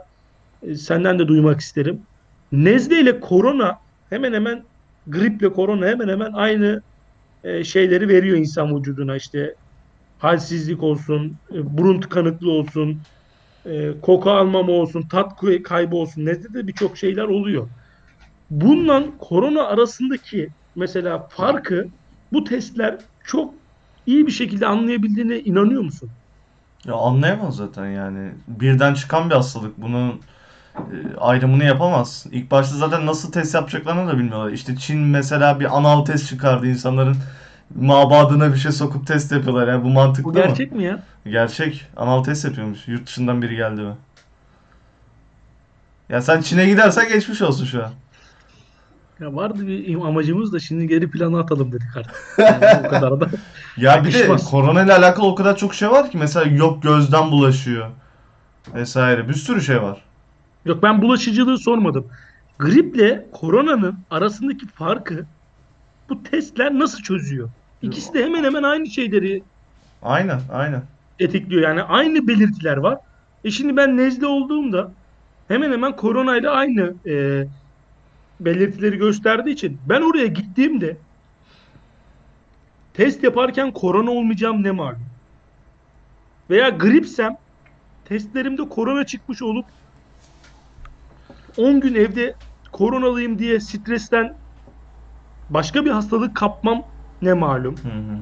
[0.61, 2.07] e, senden de duymak isterim.
[2.51, 3.77] Nezle ile korona
[4.09, 4.63] hemen hemen
[5.05, 6.81] griple korona hemen hemen aynı
[7.43, 9.55] e, şeyleri veriyor insan vücuduna işte
[10.17, 13.03] halsizlik olsun, e, burun tıkanıklığı olsun,
[13.65, 16.25] e, koku almama olsun, tat kay- kaybı olsun.
[16.25, 17.69] Nezle de birçok şeyler oluyor.
[18.49, 21.85] Bununla korona arasındaki mesela farkı
[22.33, 23.53] bu testler çok
[24.05, 26.11] iyi bir şekilde anlayabildiğine inanıyor musun?
[26.85, 28.31] Ya anlayamaz zaten yani.
[28.47, 29.77] Birden çıkan bir hastalık.
[29.77, 30.21] Bunun
[30.77, 32.25] e, ayrımını yapamaz.
[32.31, 34.51] İlk başta zaten nasıl test yapacaklarını da bilmiyorlar.
[34.51, 36.67] İşte Çin mesela bir anal test çıkardı.
[36.67, 37.17] insanların
[37.75, 39.67] mabadına bir şey sokup test yapıyorlar.
[39.67, 40.33] Yani bu mantıklı Bu mı?
[40.33, 41.03] gerçek mi ya?
[41.25, 41.85] Gerçek.
[41.97, 42.87] Anal test yapıyormuş.
[42.87, 43.95] Yurt dışından biri geldi mi?
[46.09, 47.91] Ya sen Çin'e gidersen geçmiş olsun şu an.
[49.23, 52.15] Ya vardı bir amacımız da şimdi geri plana atalım dedik artık.
[52.37, 53.29] Yani o kadar da.
[53.77, 56.17] Ya bir de korona ile alakalı o kadar çok şey var ki.
[56.17, 57.89] Mesela yok gözden bulaşıyor.
[58.73, 59.29] Vesaire.
[59.29, 60.01] Bir sürü şey var.
[60.65, 62.07] Yok ben bulaşıcılığı sormadım.
[62.59, 65.25] Griple koronanın arasındaki farkı
[66.09, 67.49] bu testler nasıl çözüyor?
[67.81, 69.43] İkisi de hemen hemen aynı şeyleri
[70.01, 70.81] Aynen, aynen.
[71.17, 71.61] tetikliyor.
[71.61, 72.97] Yani aynı belirtiler var.
[73.43, 74.91] E şimdi ben nezle olduğumda
[75.47, 77.45] hemen hemen koronayla aynı e,
[78.39, 81.01] belirtileri gösterdiği için ben oraya gittiğimde
[82.93, 85.09] test yaparken korona olmayacağım ne malum.
[86.49, 87.33] Veya gripsem
[88.05, 89.69] testlerimde korona çıkmış olup
[91.55, 92.35] 10 gün evde
[92.71, 94.41] koronalıyım diye stresten
[95.49, 96.81] başka bir hastalık kapmam
[97.21, 97.83] ne malum.
[97.83, 98.19] Hı hı.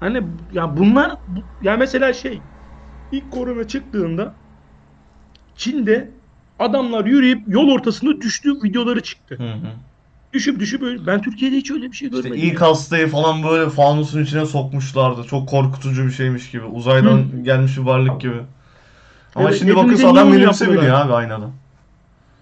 [0.00, 2.44] Hani ya bunlar bu- ya mesela şey
[3.10, 4.40] ilk korona çıktığında
[5.54, 6.20] Çin'de
[6.58, 9.34] adamlar yürüyüp yol ortasında düştü videoları çıktı.
[9.38, 9.70] Hı hı.
[10.32, 11.06] Düşüp düşüp öyle.
[11.06, 12.44] Ben Türkiye'de hiç öyle bir şey İşte görmedim.
[12.48, 12.68] ilk ya.
[12.68, 15.24] hastayı falan böyle fanusun içine sokmuşlardı.
[15.24, 16.64] Çok korkutucu bir şeymiş gibi.
[16.64, 18.36] Uzaydan gelmiş bir varlık gibi.
[19.34, 21.50] Ama Evet, şimdi bakıyorsun adam minibüse biniyor abi aynada.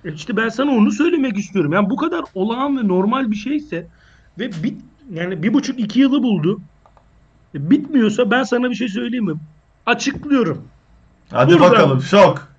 [0.04, 1.72] E İşte ben sana onu söylemek istiyorum.
[1.72, 3.86] Yani bu kadar olağan ve normal bir şeyse
[4.38, 4.80] ve bit
[5.12, 6.60] yani bir buçuk iki yılı buldu.
[7.54, 9.34] E bitmiyorsa ben sana bir şey söyleyeyim mi?
[9.86, 10.64] Açıklıyorum.
[11.30, 12.51] Hadi Buradan- bakalım şok.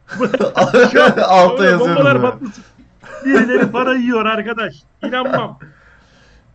[1.24, 2.22] Altta böyle.
[2.22, 2.63] patlasın.
[3.26, 4.74] Birileri para yiyor arkadaş.
[5.04, 5.60] İnanmam.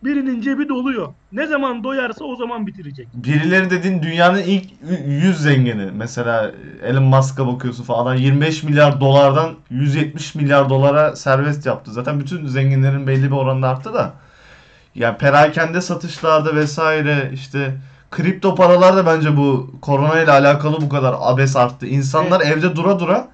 [0.03, 1.07] Birinin cebi doluyor.
[1.31, 3.07] Ne zaman doyarsa o zaman bitirecek.
[3.13, 4.65] Birileri dediğin dünyanın ilk
[5.07, 5.89] 100 zengini.
[5.93, 6.51] Mesela
[6.83, 8.05] Elon Musk'a bakıyorsun falan.
[8.05, 11.91] Adam 25 milyar dolardan 170 milyar dolara serbest yaptı.
[11.91, 14.13] Zaten bütün zenginlerin belli bir oranda arttı da.
[14.95, 17.77] Yani perakende satışlarda vesaire işte
[18.11, 21.85] kripto paralar da bence bu korona ile alakalı bu kadar abes arttı.
[21.85, 23.27] İnsanlar evde dura dura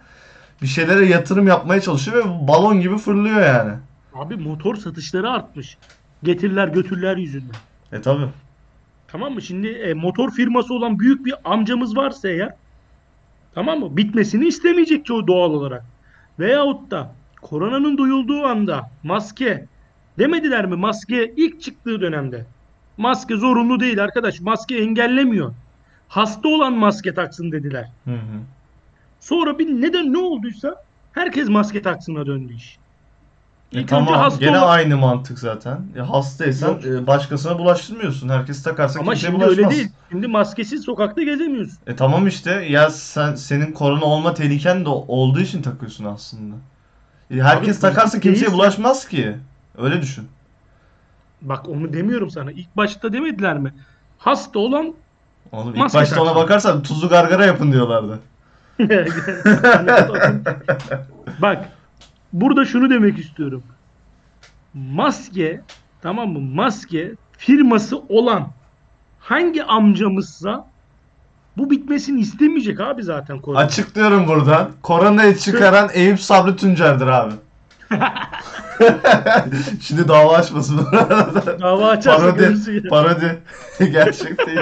[0.61, 3.73] bir şeylere yatırım yapmaya çalışıyor ve balon gibi fırlıyor yani.
[4.13, 5.77] Abi motor satışları artmış.
[6.23, 7.55] Getiriler götürler yüzünden.
[7.91, 8.25] E tabi.
[9.07, 9.41] Tamam mı?
[9.41, 12.53] Şimdi e, motor firması olan büyük bir amcamız varsa eğer
[13.55, 13.97] tamam mı?
[13.97, 15.85] Bitmesini istemeyecek o doğal olarak.
[16.39, 19.65] Veyahut da koronanın duyulduğu anda maske
[20.19, 20.75] demediler mi?
[20.75, 22.45] Maske ilk çıktığı dönemde.
[22.97, 24.39] Maske zorunlu değil arkadaş.
[24.41, 25.53] Maske engellemiyor.
[26.07, 27.89] Hasta olan maske taksın dediler.
[28.05, 28.39] Hı hı.
[29.25, 30.75] Sonra bir neden ne olduysa
[31.11, 32.77] herkes maske taksına döndü iş.
[32.77, 32.77] E
[33.71, 35.79] İlk önce tamam hasta gene olan- aynı mantık zaten.
[35.95, 38.29] E, hastaysan e, başkasına bulaştırmıyorsun.
[38.29, 39.57] Herkes takarsa Ama kimseye şimdi bulaşmaz.
[39.57, 39.89] öyle değil.
[40.11, 41.77] Şimdi maskesiz sokakta gezemiyorsun.
[41.87, 46.55] E tamam işte ya sen senin korona olma tehliken de olduğu için takıyorsun aslında.
[47.31, 49.35] E, herkes Abi, takarsa kimseye değilse- bulaşmaz ki.
[49.77, 50.27] Öyle düşün.
[51.41, 52.51] Bak onu demiyorum sana.
[52.51, 53.73] İlk başta demediler mi?
[54.17, 54.93] Hasta olan
[55.51, 58.19] Oğlum ilk Maske başta ona bakarsan tuzlu gargara yapın diyorlardı.
[61.41, 61.65] Bak
[62.33, 63.63] burada şunu demek istiyorum.
[64.73, 65.61] Maske
[66.01, 66.39] tamam mı?
[66.39, 68.47] Maske firması olan
[69.19, 70.67] hangi amcamızsa
[71.57, 73.59] bu bitmesini istemeyecek abi zaten korona.
[73.59, 74.71] Açıklıyorum buradan.
[74.81, 77.33] Koronayı çıkaran Eyüp Sabri Tuncer'dir abi.
[79.81, 80.87] Şimdi dava açmasın.
[81.61, 83.41] Dava açarsa parodi, görürsün parodi.
[83.91, 84.59] Gerçek değil.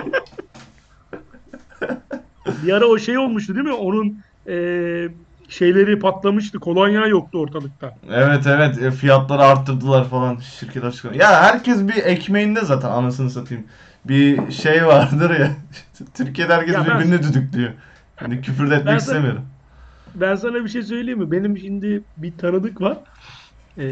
[2.68, 3.74] Bir ara o şey olmuştu değil mi?
[3.74, 5.10] Onun eee,
[5.50, 6.60] şeyleri patlamıştı.
[6.60, 7.92] Kolonya yoktu ortalıkta.
[8.12, 11.18] Evet evet e, fiyatları arttırdılar falan şirket açıkladı.
[11.18, 13.64] Ya herkes bir ekmeğinde zaten anasını satayım.
[14.06, 15.52] Bir şey vardır ya.
[16.18, 17.72] Türkiye'de herkes Ya ben- birbirini düdüklüyor.
[18.16, 19.46] Hani küfür de etmek Ben sana- istemiyorum.
[20.16, 21.32] Ben sana bir şey söyleyeyim mi?
[21.32, 22.98] Benim şimdi bir tanıdık var.
[23.78, 23.84] Ee,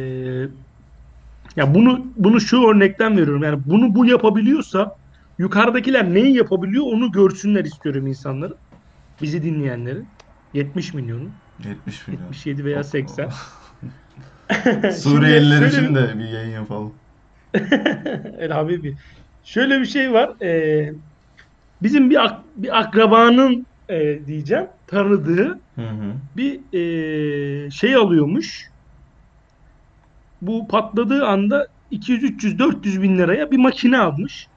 [1.55, 3.43] ya bunu bunu şu örnekten veriyorum.
[3.43, 4.91] Yani bunu bu yapabiliyorsa
[5.37, 8.57] yukarıdakiler neyi yapabiliyor onu görsünler istiyorum insanların.
[9.21, 10.07] Bizi dinleyenlerin.
[10.53, 11.29] 70 milyonu.
[11.65, 12.23] 70 milyon.
[12.23, 13.29] 77 veya 80.
[14.91, 16.93] Suriyeliler için de bir yayın yapalım.
[18.39, 18.95] El Habibi.
[19.43, 20.41] Şöyle bir şey var.
[20.43, 20.89] Ee,
[21.81, 26.13] bizim bir, ak- bir akrabanın e, diyeceğim tanıdığı Hı hı.
[26.37, 28.71] bir e, şey alıyormuş.
[30.41, 34.47] Bu patladığı anda 200, 300, 400 bin liraya bir makine almış.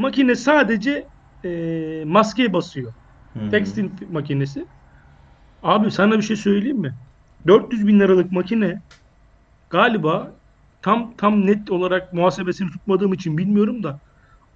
[0.00, 1.08] Makine sadece
[1.44, 1.50] e,
[2.06, 2.92] maskeye basıyor.
[3.36, 3.50] Hı.
[3.50, 4.64] Tekstil makinesi.
[5.62, 6.94] Abi sana bir şey söyleyeyim mi?
[7.46, 8.82] 400 bin liralık makine
[9.70, 10.32] galiba
[10.82, 14.00] tam tam net olarak muhasebesini tutmadığım için bilmiyorum da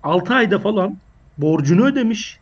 [0.02, 0.98] 6 ayda falan
[1.38, 2.38] borcunu ödemiş.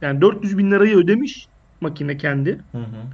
[0.00, 1.46] Yani 400 bin lirayı ödemiş
[1.80, 2.60] makine kendi.
[2.72, 3.10] Hı hı.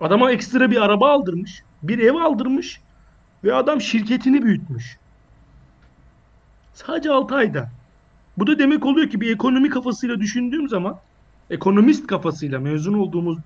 [0.00, 1.62] Adama ekstra bir araba aldırmış.
[1.82, 2.80] Bir ev aldırmış.
[3.44, 4.96] Ve adam şirketini büyütmüş.
[6.74, 7.81] Sadece 6 ayda.
[8.38, 11.00] Bu da demek oluyor ki bir ekonomi kafasıyla düşündüğüm zaman
[11.50, 13.38] ekonomist kafasıyla mezun olduğumuz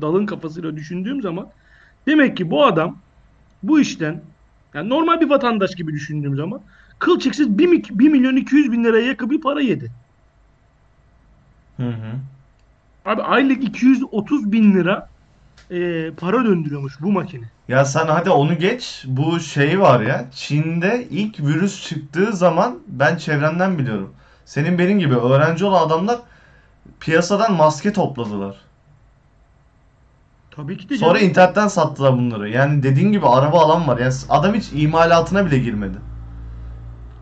[0.00, 1.50] dalın kafasıyla düşündüğüm zaman
[2.06, 3.02] demek ki bu adam
[3.62, 4.22] bu işten
[4.74, 6.60] yani normal bir vatandaş gibi düşündüğüm zaman
[6.98, 9.92] kılçıksız 1, 1 milyon 200 bin liraya yakın bir para yedi.
[11.76, 12.12] Hı hı.
[13.04, 15.08] Abi aylık 230 bin lira
[15.70, 17.44] e, para döndürüyormuş bu makine.
[17.68, 19.04] Ya sen hadi onu geç.
[19.06, 20.30] Bu şey var ya.
[20.32, 24.14] Çin'de ilk virüs çıktığı zaman ben çevremden biliyorum.
[24.46, 26.18] Senin benim gibi öğrenci olan adamlar
[27.00, 28.56] piyasadan maske topladılar.
[30.50, 31.30] Tabii ki de Sonra canım.
[31.30, 32.48] internetten sattılar bunları.
[32.48, 33.98] Yani dediğin gibi araba alan var.
[33.98, 35.98] Yani adam hiç imalatına bile girmedi.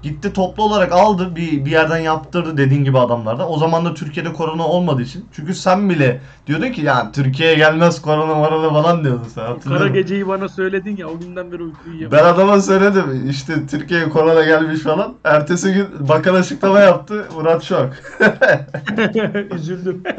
[0.05, 3.53] Gitti toplu olarak aldı bir, bir yerden yaptırdı dediğin gibi adamlardan.
[3.53, 5.25] O zaman da Türkiye'de korona olmadığı için.
[5.33, 10.29] Çünkü sen bile diyordun ki ya Türkiye'ye gelmez korona morona falan diyordun sen Kara geceyi
[10.29, 12.19] bana söyledin ya o günden beri uyku uyuyamadım.
[12.19, 15.15] Ben adama söyledim işte Türkiye'ye korona gelmiş falan.
[15.25, 17.29] Ertesi gün bakan açıklama yaptı.
[17.35, 17.91] Murat şok.
[19.55, 20.03] Üzüldüm.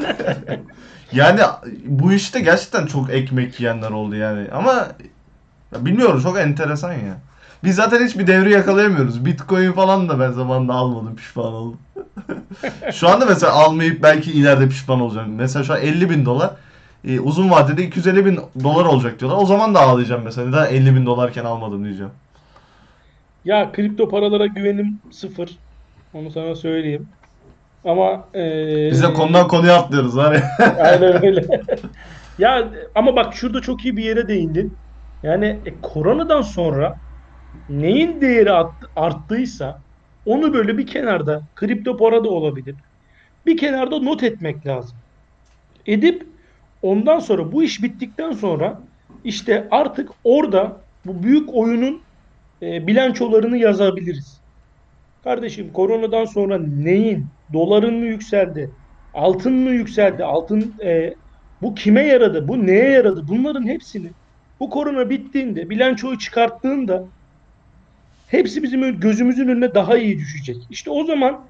[1.12, 1.40] Yani
[1.84, 4.48] bu işte gerçekten çok ekmek yiyenler oldu yani.
[4.52, 4.72] Ama
[5.72, 7.18] ya bilmiyorum çok enteresan ya.
[7.64, 9.24] Biz zaten hiçbir devri yakalayamıyoruz.
[9.24, 11.80] Bitcoin falan da ben zamanında almadım pişman oldum.
[12.92, 15.34] şu anda mesela almayıp belki ileride pişman olacağım.
[15.34, 16.50] Mesela şu an 50 bin dolar.
[17.04, 19.38] e, uzun vadede 250 bin dolar olacak diyorlar.
[19.42, 20.48] O zaman da ağlayacağım mesela.
[20.48, 22.12] Neden 50 bin dolarken almadım diyeceğim.
[23.44, 25.60] Ya kripto paralara güvenim sıfır.
[26.12, 27.16] Onu sana söyleyeyim.
[27.84, 30.50] Ama eee Biz de konudan konuya atlıyoruz var ya.
[30.78, 31.46] Aynen öyle.
[32.38, 34.78] ya ama bak şurada çok iyi bir yere değindin.
[35.22, 37.00] Yani e, koronadan sonra
[37.68, 39.82] neyin değeri art- arttıysa
[40.24, 42.76] onu böyle bir kenarda kripto para da olabilir.
[43.46, 44.98] Bir kenarda not etmek lazım.
[45.86, 46.26] Edip
[46.82, 48.82] ondan sonra bu iş bittikten sonra
[49.24, 52.02] işte artık orada bu büyük oyunun
[52.62, 54.40] e, bilançolarını yazabiliriz.
[55.24, 57.26] Kardeşim koronadan sonra neyin?
[57.52, 58.70] Doların mı yükseldi?
[59.12, 60.24] Altın mı yükseldi?
[60.24, 61.14] Altın e,
[61.62, 62.48] bu kime yaradı?
[62.48, 63.28] Bu neye yaradı?
[63.28, 64.12] Bunların hepsini
[64.60, 67.08] bu korona bittiğinde bilançoyu çıkarttığında
[68.26, 70.56] hepsi bizim gözümüzün önüne daha iyi düşecek.
[70.70, 71.40] İşte o zaman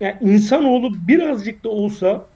[0.00, 2.26] yani insanoğlu birazcık da olsa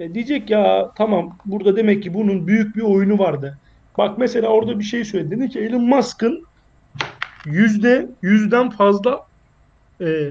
[0.00, 3.58] e, diyecek ya tamam burada demek ki bunun büyük bir oyunu vardı.
[3.98, 5.30] Bak mesela orada bir şey söyledi.
[5.30, 6.44] Dedi ki Elon Musk'ın
[7.46, 9.26] yüzde yüzden fazla
[10.00, 10.30] e,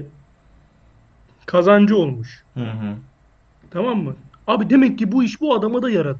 [1.46, 2.44] kazancı olmuş.
[2.54, 2.96] Hı hı.
[3.70, 4.16] Tamam mı?
[4.46, 6.18] Abi demek ki bu iş bu adama da yaradı.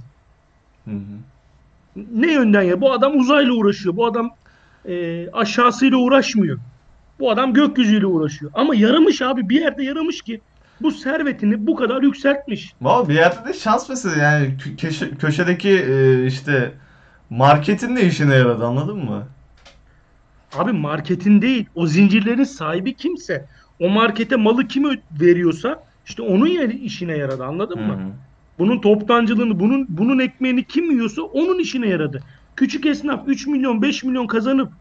[0.85, 2.03] Hı hı.
[2.13, 2.81] Ne yönden ya?
[2.81, 3.97] Bu adam uzayla uğraşıyor.
[3.97, 4.31] Bu adam
[4.88, 6.59] e, aşağısıyla uğraşmıyor.
[7.21, 8.51] Bu adam gökyüzüyle uğraşıyor.
[8.55, 9.49] Ama yaramış abi.
[9.49, 10.40] Bir yerde yaramış ki
[10.81, 12.73] bu servetini bu kadar yükseltmiş.
[12.83, 16.73] Valla bir yerde de şans meselesi yani kö- köşe- köşedeki e, işte
[17.31, 19.27] marketin de işine yaradı anladın mı?
[20.59, 21.66] Abi marketin değil.
[21.75, 23.47] O zincirlerin sahibi kimse.
[23.81, 24.85] O markete malı kim
[25.21, 27.45] veriyorsa işte onun yeri işine yaradı.
[27.45, 27.99] Anladın Hı mı?
[28.59, 32.23] Bunun toptancılığını, bunun bunun ekmeğini kim yiyorsa onun işine yaradı.
[32.57, 34.73] Küçük esnaf 3 milyon, 5 milyon kazanıp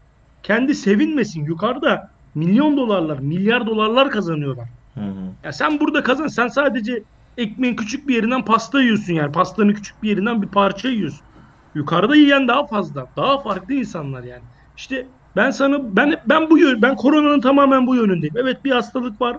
[0.42, 1.44] kendi sevinmesin.
[1.44, 2.02] Yukarıda
[2.34, 4.68] milyon dolarlar, milyar dolarlar kazanıyorlar.
[4.94, 5.34] Hı hı.
[5.44, 6.26] Ya sen burada kazan.
[6.26, 7.04] Sen sadece
[7.36, 9.32] ekmeğin küçük bir yerinden pasta yiyorsun yani.
[9.32, 11.26] Pastanın küçük bir yerinden bir parça yiyorsun.
[11.74, 13.06] Yukarıda yiyen daha fazla.
[13.16, 14.44] Daha farklı insanlar yani.
[14.76, 18.36] İşte ben sana ben ben bu yön ben koronanın tamamen bu yönündeyim.
[18.36, 19.38] Evet bir hastalık var.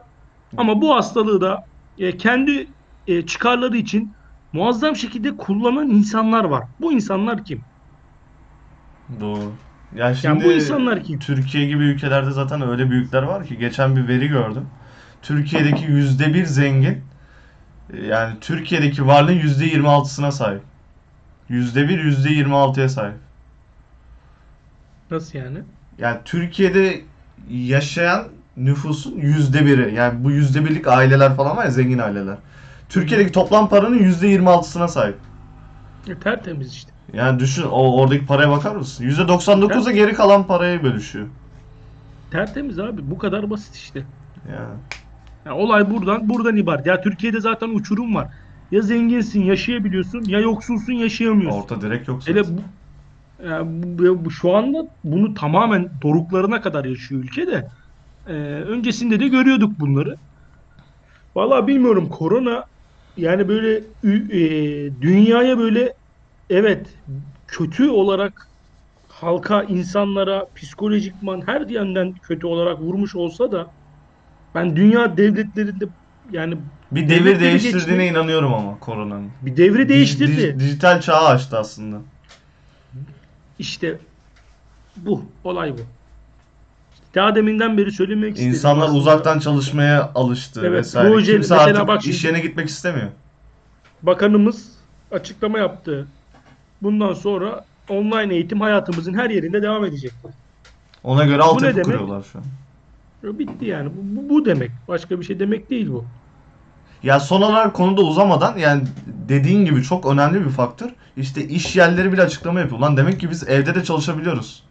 [0.58, 1.60] Ama bu hastalığı da
[1.98, 2.68] e, kendi
[3.08, 4.14] e, çıkarları için
[4.52, 6.64] muazzam şekilde kullanan insanlar var.
[6.80, 7.66] Bu insanlar kim?
[9.20, 9.60] Doğru.
[9.92, 11.20] Ya Yani şimdi bu insanlar kim?
[11.20, 14.70] Türkiye gibi ülkelerde zaten öyle büyükler var ki geçen bir veri gördüm.
[15.22, 17.04] Türkiye'deki yüzde bir zengin
[17.94, 20.64] e, yani Türkiye'deki varlığın yüzde yirmi altısına sahip.
[21.50, 23.20] Yüzde bir, yüzde yirmi altıya sahip.
[25.10, 25.66] Nasıl yani?
[25.98, 27.06] Yani Türkiye'de
[27.50, 29.96] yaşayan nüfusun yüzde biri.
[29.96, 32.38] Yani bu yüzde birlik aileler falan var ya zengin aileler.
[32.90, 35.20] Türkiye'deki toplam paranın yüzde yirmi altısına sahip.
[36.08, 36.93] E, tertemiz işte.
[37.14, 39.04] Yani düşün o oradaki paraya bakar mısın?
[39.04, 41.30] Yüzde 99'a geri kalan parayı bölüşüyor.
[42.30, 43.12] Tertemiz abi.
[43.12, 44.08] Bu kadar basit işte.
[44.50, 44.84] Yani.
[45.46, 46.86] Ya olay buradan buradan ibaret.
[46.86, 48.28] Ya Türkiye'de zaten uçurum var.
[48.72, 51.62] Ya zenginsin, yaşayabiliyorsun, ya yoksulsun, yaşayamıyorsun.
[51.62, 52.36] Orta direkt yok zaten.
[52.36, 52.64] Hele bu,
[53.46, 57.70] ya bu, bu- şu anda bunu tamamen doruklarına kadar yaşıyor ülke de.
[58.28, 58.34] Ee,
[58.68, 60.16] öncesinde de görüyorduk bunları.
[61.36, 62.64] Vallahi bilmiyorum korona
[63.16, 65.94] yani böyle e, dünyaya böyle
[66.50, 66.88] evet
[67.48, 68.48] kötü olarak
[69.10, 73.68] halka, insanlara psikolojikman her yönden kötü olarak vurmuş olsa da
[74.56, 75.86] ben dünya devletlerinde
[76.32, 76.58] yani
[76.92, 79.30] Bir devir değiştirdiğine geçmek- inanıyorum ama koronanın.
[79.42, 80.42] bir devri değiştirdi.
[80.42, 81.98] Dij- dijital çağı açtı aslında.
[83.60, 83.98] İşte
[84.98, 85.26] bu.
[85.44, 85.82] Olay bu.
[87.16, 88.50] Daha deminden beri söylemek istedim.
[88.50, 89.00] İnsanlar aslında.
[89.00, 91.10] uzaktan çalışmaya alıştı Evet, vesaire.
[91.10, 93.08] proje- Kimse artık bak iş şimdi- yerine gitmek istemiyor.
[94.02, 94.72] Bakanımız
[95.12, 96.08] açıklama yaptı.
[96.84, 100.12] Bundan sonra online eğitim hayatımızın her yerinde devam edecek.
[101.04, 102.46] Ona göre altyapı kuruyorlar şu an.
[103.40, 103.90] Bitti yani.
[103.90, 104.72] Bu, bu, bu demek.
[104.88, 106.06] Başka bir şey demek değil bu.
[107.04, 108.84] Ya son olarak konuda uzamadan yani
[109.30, 110.90] dediğin gibi çok önemli bir faktör.
[111.18, 112.80] İşte iş yerleri bile açıklama yapıyor.
[112.80, 114.64] Lan demek ki biz evde de çalışabiliyoruz.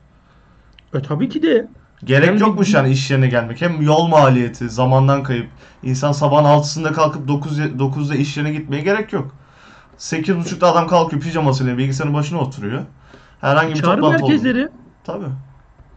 [0.94, 1.68] E tabii ki de.
[2.04, 3.60] Gerek Hem de- yokmuş yani iş yerine gelmek.
[3.60, 5.46] Hem yol maliyeti, zamandan kayıp.
[5.82, 9.34] İnsan sabahın 6'sında kalkıp 9 9'da iş yerine gitmeye gerek yok.
[9.98, 12.82] 8.30'da adam kalkıyor pijamasıyla bilgisayarın başına oturuyor.
[13.40, 14.30] Herhangi bir Çağrı toplantı oldu.
[14.32, 14.68] merkezleri
[15.04, 15.26] Tabii.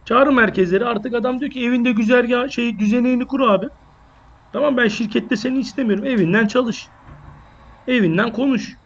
[0.04, 3.66] Çağrı merkezleri artık adam diyor ki evinde güzergah şey düzeneğini kur abi.
[4.52, 6.04] Tamam ben şirkette seni istemiyorum.
[6.04, 6.88] Evinden çalış.
[7.88, 8.76] Evinden konuş.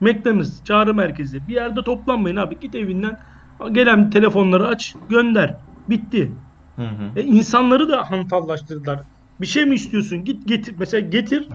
[0.00, 1.48] McDonald's çağrı merkezi.
[1.48, 2.60] Bir yerde toplanmayın abi.
[2.60, 3.18] Git evinden
[3.72, 5.56] gelen telefonları aç, gönder.
[5.88, 6.32] Bitti.
[6.76, 7.20] Hı hı.
[7.20, 9.00] E insanları da hantallaştırdılar.
[9.40, 10.24] Bir şey mi istiyorsun?
[10.24, 10.74] Git getir.
[10.78, 11.48] Mesela getir.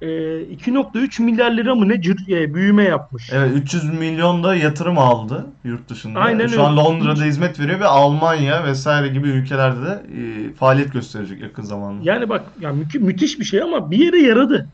[0.00, 0.06] E,
[0.40, 1.94] 2.3 milyar lira mı ne
[2.28, 3.30] e, büyüme yapmış.
[3.32, 6.20] Evet 300 milyon da yatırım aldı yurt dışında.
[6.20, 6.80] Aynen Şu an öyle.
[6.80, 10.06] Londra'da hizmet veriyor ve Almanya vesaire gibi ülkelerde de
[10.50, 12.02] e, faaliyet gösterecek yakın zamanda.
[12.04, 14.68] Yani bak ya mü- müthiş bir şey ama bir yere yaradı.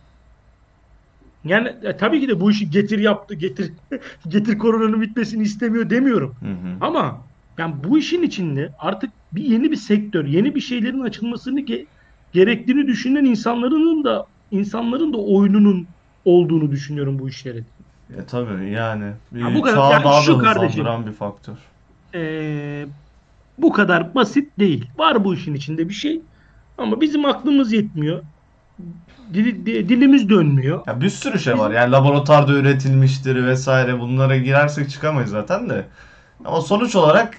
[1.45, 3.73] Yani e, tabii ki de bu işi getir yaptı, getir
[4.29, 6.35] getir koronanın bitmesini istemiyor demiyorum.
[6.41, 6.77] Hı hı.
[6.81, 11.87] Ama yani bu işin içinde artık bir yeni bir sektör, yeni bir şeylerin açılmasını ge-
[12.33, 15.87] gerektiğini düşünen insanların da insanların da oyununun
[16.25, 17.65] olduğunu düşünüyorum bu işlerin.
[18.19, 21.55] E tabii yani bir Ha, bu kadar- çağı yani daha şu da hızlandıran bir faktör.
[22.15, 22.87] Ee,
[23.59, 24.91] bu kadar basit değil.
[24.99, 26.21] Var bu işin içinde bir şey
[26.79, 28.23] ama bizim aklımız yetmiyor.
[29.35, 30.83] Dili- di- dilimiz dönmüyor.
[30.87, 31.71] Ya bir sürü şey var.
[31.71, 34.01] Yani laboratuvarda üretilmiştir vesaire.
[34.01, 35.85] Bunlara girersek çıkamayız zaten de.
[36.45, 37.37] Ama sonuç olarak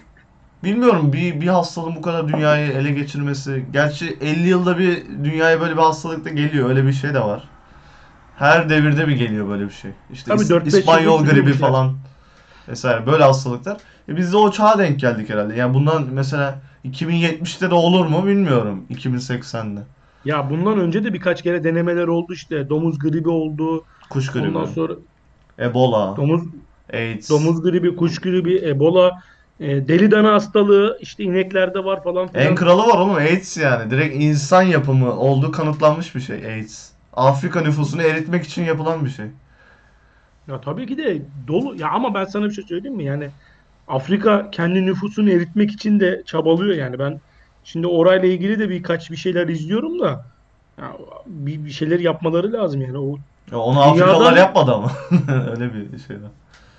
[0.65, 3.65] bilmiyorum bir bir hastalığın bu kadar dünyayı ele geçirmesi.
[3.73, 6.69] Gerçi 50 yılda bir dünyaya böyle bir hastalık da geliyor.
[6.69, 7.43] Öyle bir şey de var.
[8.37, 9.91] Her devirde bir geliyor böyle bir şey.
[10.13, 11.53] İşte Tabii İs- 4-5 İspanyol gribi şey.
[11.59, 11.97] falan
[12.67, 13.77] vesaire böyle hastalıklar.
[14.09, 15.55] E biz de o çağa denk geldik herhalde.
[15.55, 18.85] Yani bundan mesela 2070'te de olur mu bilmiyorum.
[18.89, 19.81] 2080'de.
[20.25, 22.69] Ya bundan önce de birkaç kere denemeler oldu işte.
[22.69, 23.83] Domuz gribi oldu.
[24.09, 24.93] Kuş gribi, Ondan sonra
[25.59, 26.41] Ebola, domuz
[26.93, 27.29] AIDS.
[27.29, 29.11] domuz gribi, kuş gribi, Ebola,
[29.59, 32.45] e, deli dana hastalığı işte ineklerde var falan filan.
[32.45, 33.91] En kralı var oğlum AIDS yani.
[33.91, 36.89] Direkt insan yapımı olduğu kanıtlanmış bir şey AIDS.
[37.13, 39.25] Afrika nüfusunu eritmek için yapılan bir şey.
[40.47, 41.75] Ya tabii ki de dolu.
[41.75, 43.05] Ya ama ben sana bir şey söyleyeyim mi?
[43.05, 43.29] Yani
[43.87, 46.99] Afrika kendi nüfusunu eritmek için de çabalıyor yani.
[46.99, 47.21] Ben
[47.63, 50.25] şimdi orayla ilgili de birkaç bir şeyler izliyorum da
[50.79, 50.93] ya
[51.25, 52.97] bir, bir şeyler yapmaları lazım yani.
[52.97, 53.17] O
[53.51, 54.91] Ya onu Afrikalılar yapmadı ama.
[55.51, 56.31] Öyle bir şey var.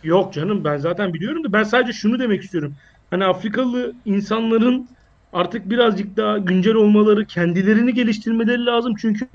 [0.07, 2.75] Yok canım ben zaten biliyorum da ben sadece şunu demek istiyorum.
[3.11, 4.89] Hani Afrikalı insanların
[5.33, 8.95] artık birazcık daha güncel olmaları, kendilerini geliştirmeleri lazım.
[9.01, 9.27] Çünkü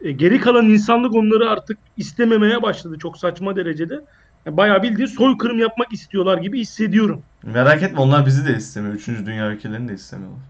[0.00, 4.00] e, geri kalan insanlık onları artık istememeye başladı çok saçma derecede.
[4.46, 7.22] Yani bayağı bildiğin soykırım yapmak istiyorlar gibi hissediyorum.
[7.42, 8.94] Merak etme onlar bizi de istemiyor.
[8.94, 10.40] Üçüncü dünya ülkelerini de istemiyorlar.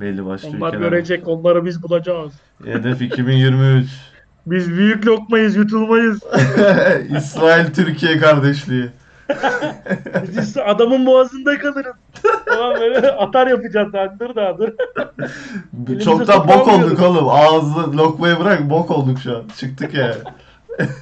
[0.00, 0.90] Belli başlı Onlar ülkeler.
[0.90, 2.32] görecek, onları biz bulacağız.
[2.64, 3.86] Hedef 2023.
[4.46, 6.20] Biz büyük lokmayız, yutulmayız.
[7.16, 8.88] İsrail Türkiye kardeşliği.
[10.36, 11.96] Biz adamın boğazında kalırız.
[12.46, 13.88] Tamam böyle atar yapacağız.
[13.92, 14.68] Sen dur daha dur.
[15.88, 17.28] Elimize Çok da bok olduk oğlum.
[17.28, 19.42] Ağzı lokmayı bırak bok olduk şu an.
[19.56, 20.14] Çıktık ya.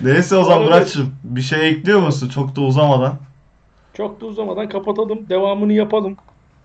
[0.00, 3.14] Neyse o zaman Muratçım bir şey ekliyor musun çok da uzamadan?
[3.94, 5.28] Çok da uzamadan kapatalım.
[5.28, 6.16] Devamını yapalım.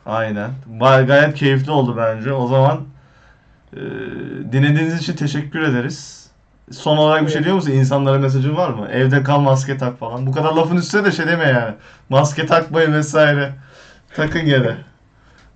[0.05, 0.49] Aynen.
[0.79, 2.33] Gay- Gayet keyifli oldu bence.
[2.33, 2.79] O zaman
[3.76, 3.82] e,
[4.51, 6.30] dinlediğiniz için teşekkür ederiz.
[6.71, 7.71] Son olarak bir şey diyor musun?
[7.71, 8.88] İnsanlara mesajın var mı?
[8.91, 10.28] Evde kal maske tak falan.
[10.28, 11.76] Bu kadar lafın üstüne de şey deme yani.
[12.09, 13.53] Maske takmayın vesaire.
[14.15, 14.78] Takın gene.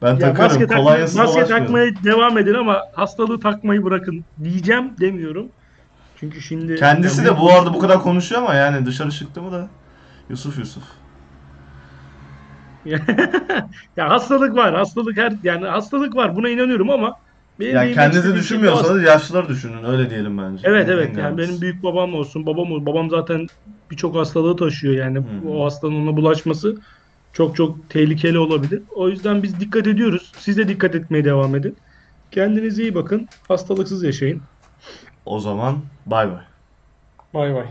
[0.02, 0.50] Ben Ya takarım.
[0.50, 5.48] maske, takma- Kolonyasız maske takmaya devam edin ama hastalığı takmayı bırakın diyeceğim demiyorum.
[6.20, 9.68] Çünkü şimdi Kendisi de bu arada bu kadar konuşuyor ama yani dışarı çıktı mı da
[10.30, 10.84] Yusuf Yusuf.
[13.98, 14.76] ya hastalık var.
[14.76, 16.36] Hastalık her yani hastalık var.
[16.36, 17.16] Buna inanıyorum ama
[17.60, 19.84] benim Yani kendinizi düşünmüyorsanız yaşlıları düşünün.
[19.84, 20.64] Öyle diyelim bence.
[20.64, 23.48] Evet evet yani benim büyük babam olsun babam olsun babam zaten
[23.92, 25.24] birçok hastalığı taşıyor yani Hı.
[25.46, 26.76] o hastalığın ona bulaşması
[27.34, 28.84] çok çok tehlikeli olabilir.
[28.96, 30.32] O yüzden biz dikkat ediyoruz.
[30.40, 31.76] Siz de dikkat etmeye devam edin.
[32.32, 33.30] Kendinize iyi bakın.
[33.48, 34.50] Hastalıksız yaşayın.
[35.26, 36.44] O zaman bay bay.
[37.34, 37.68] Bay bay.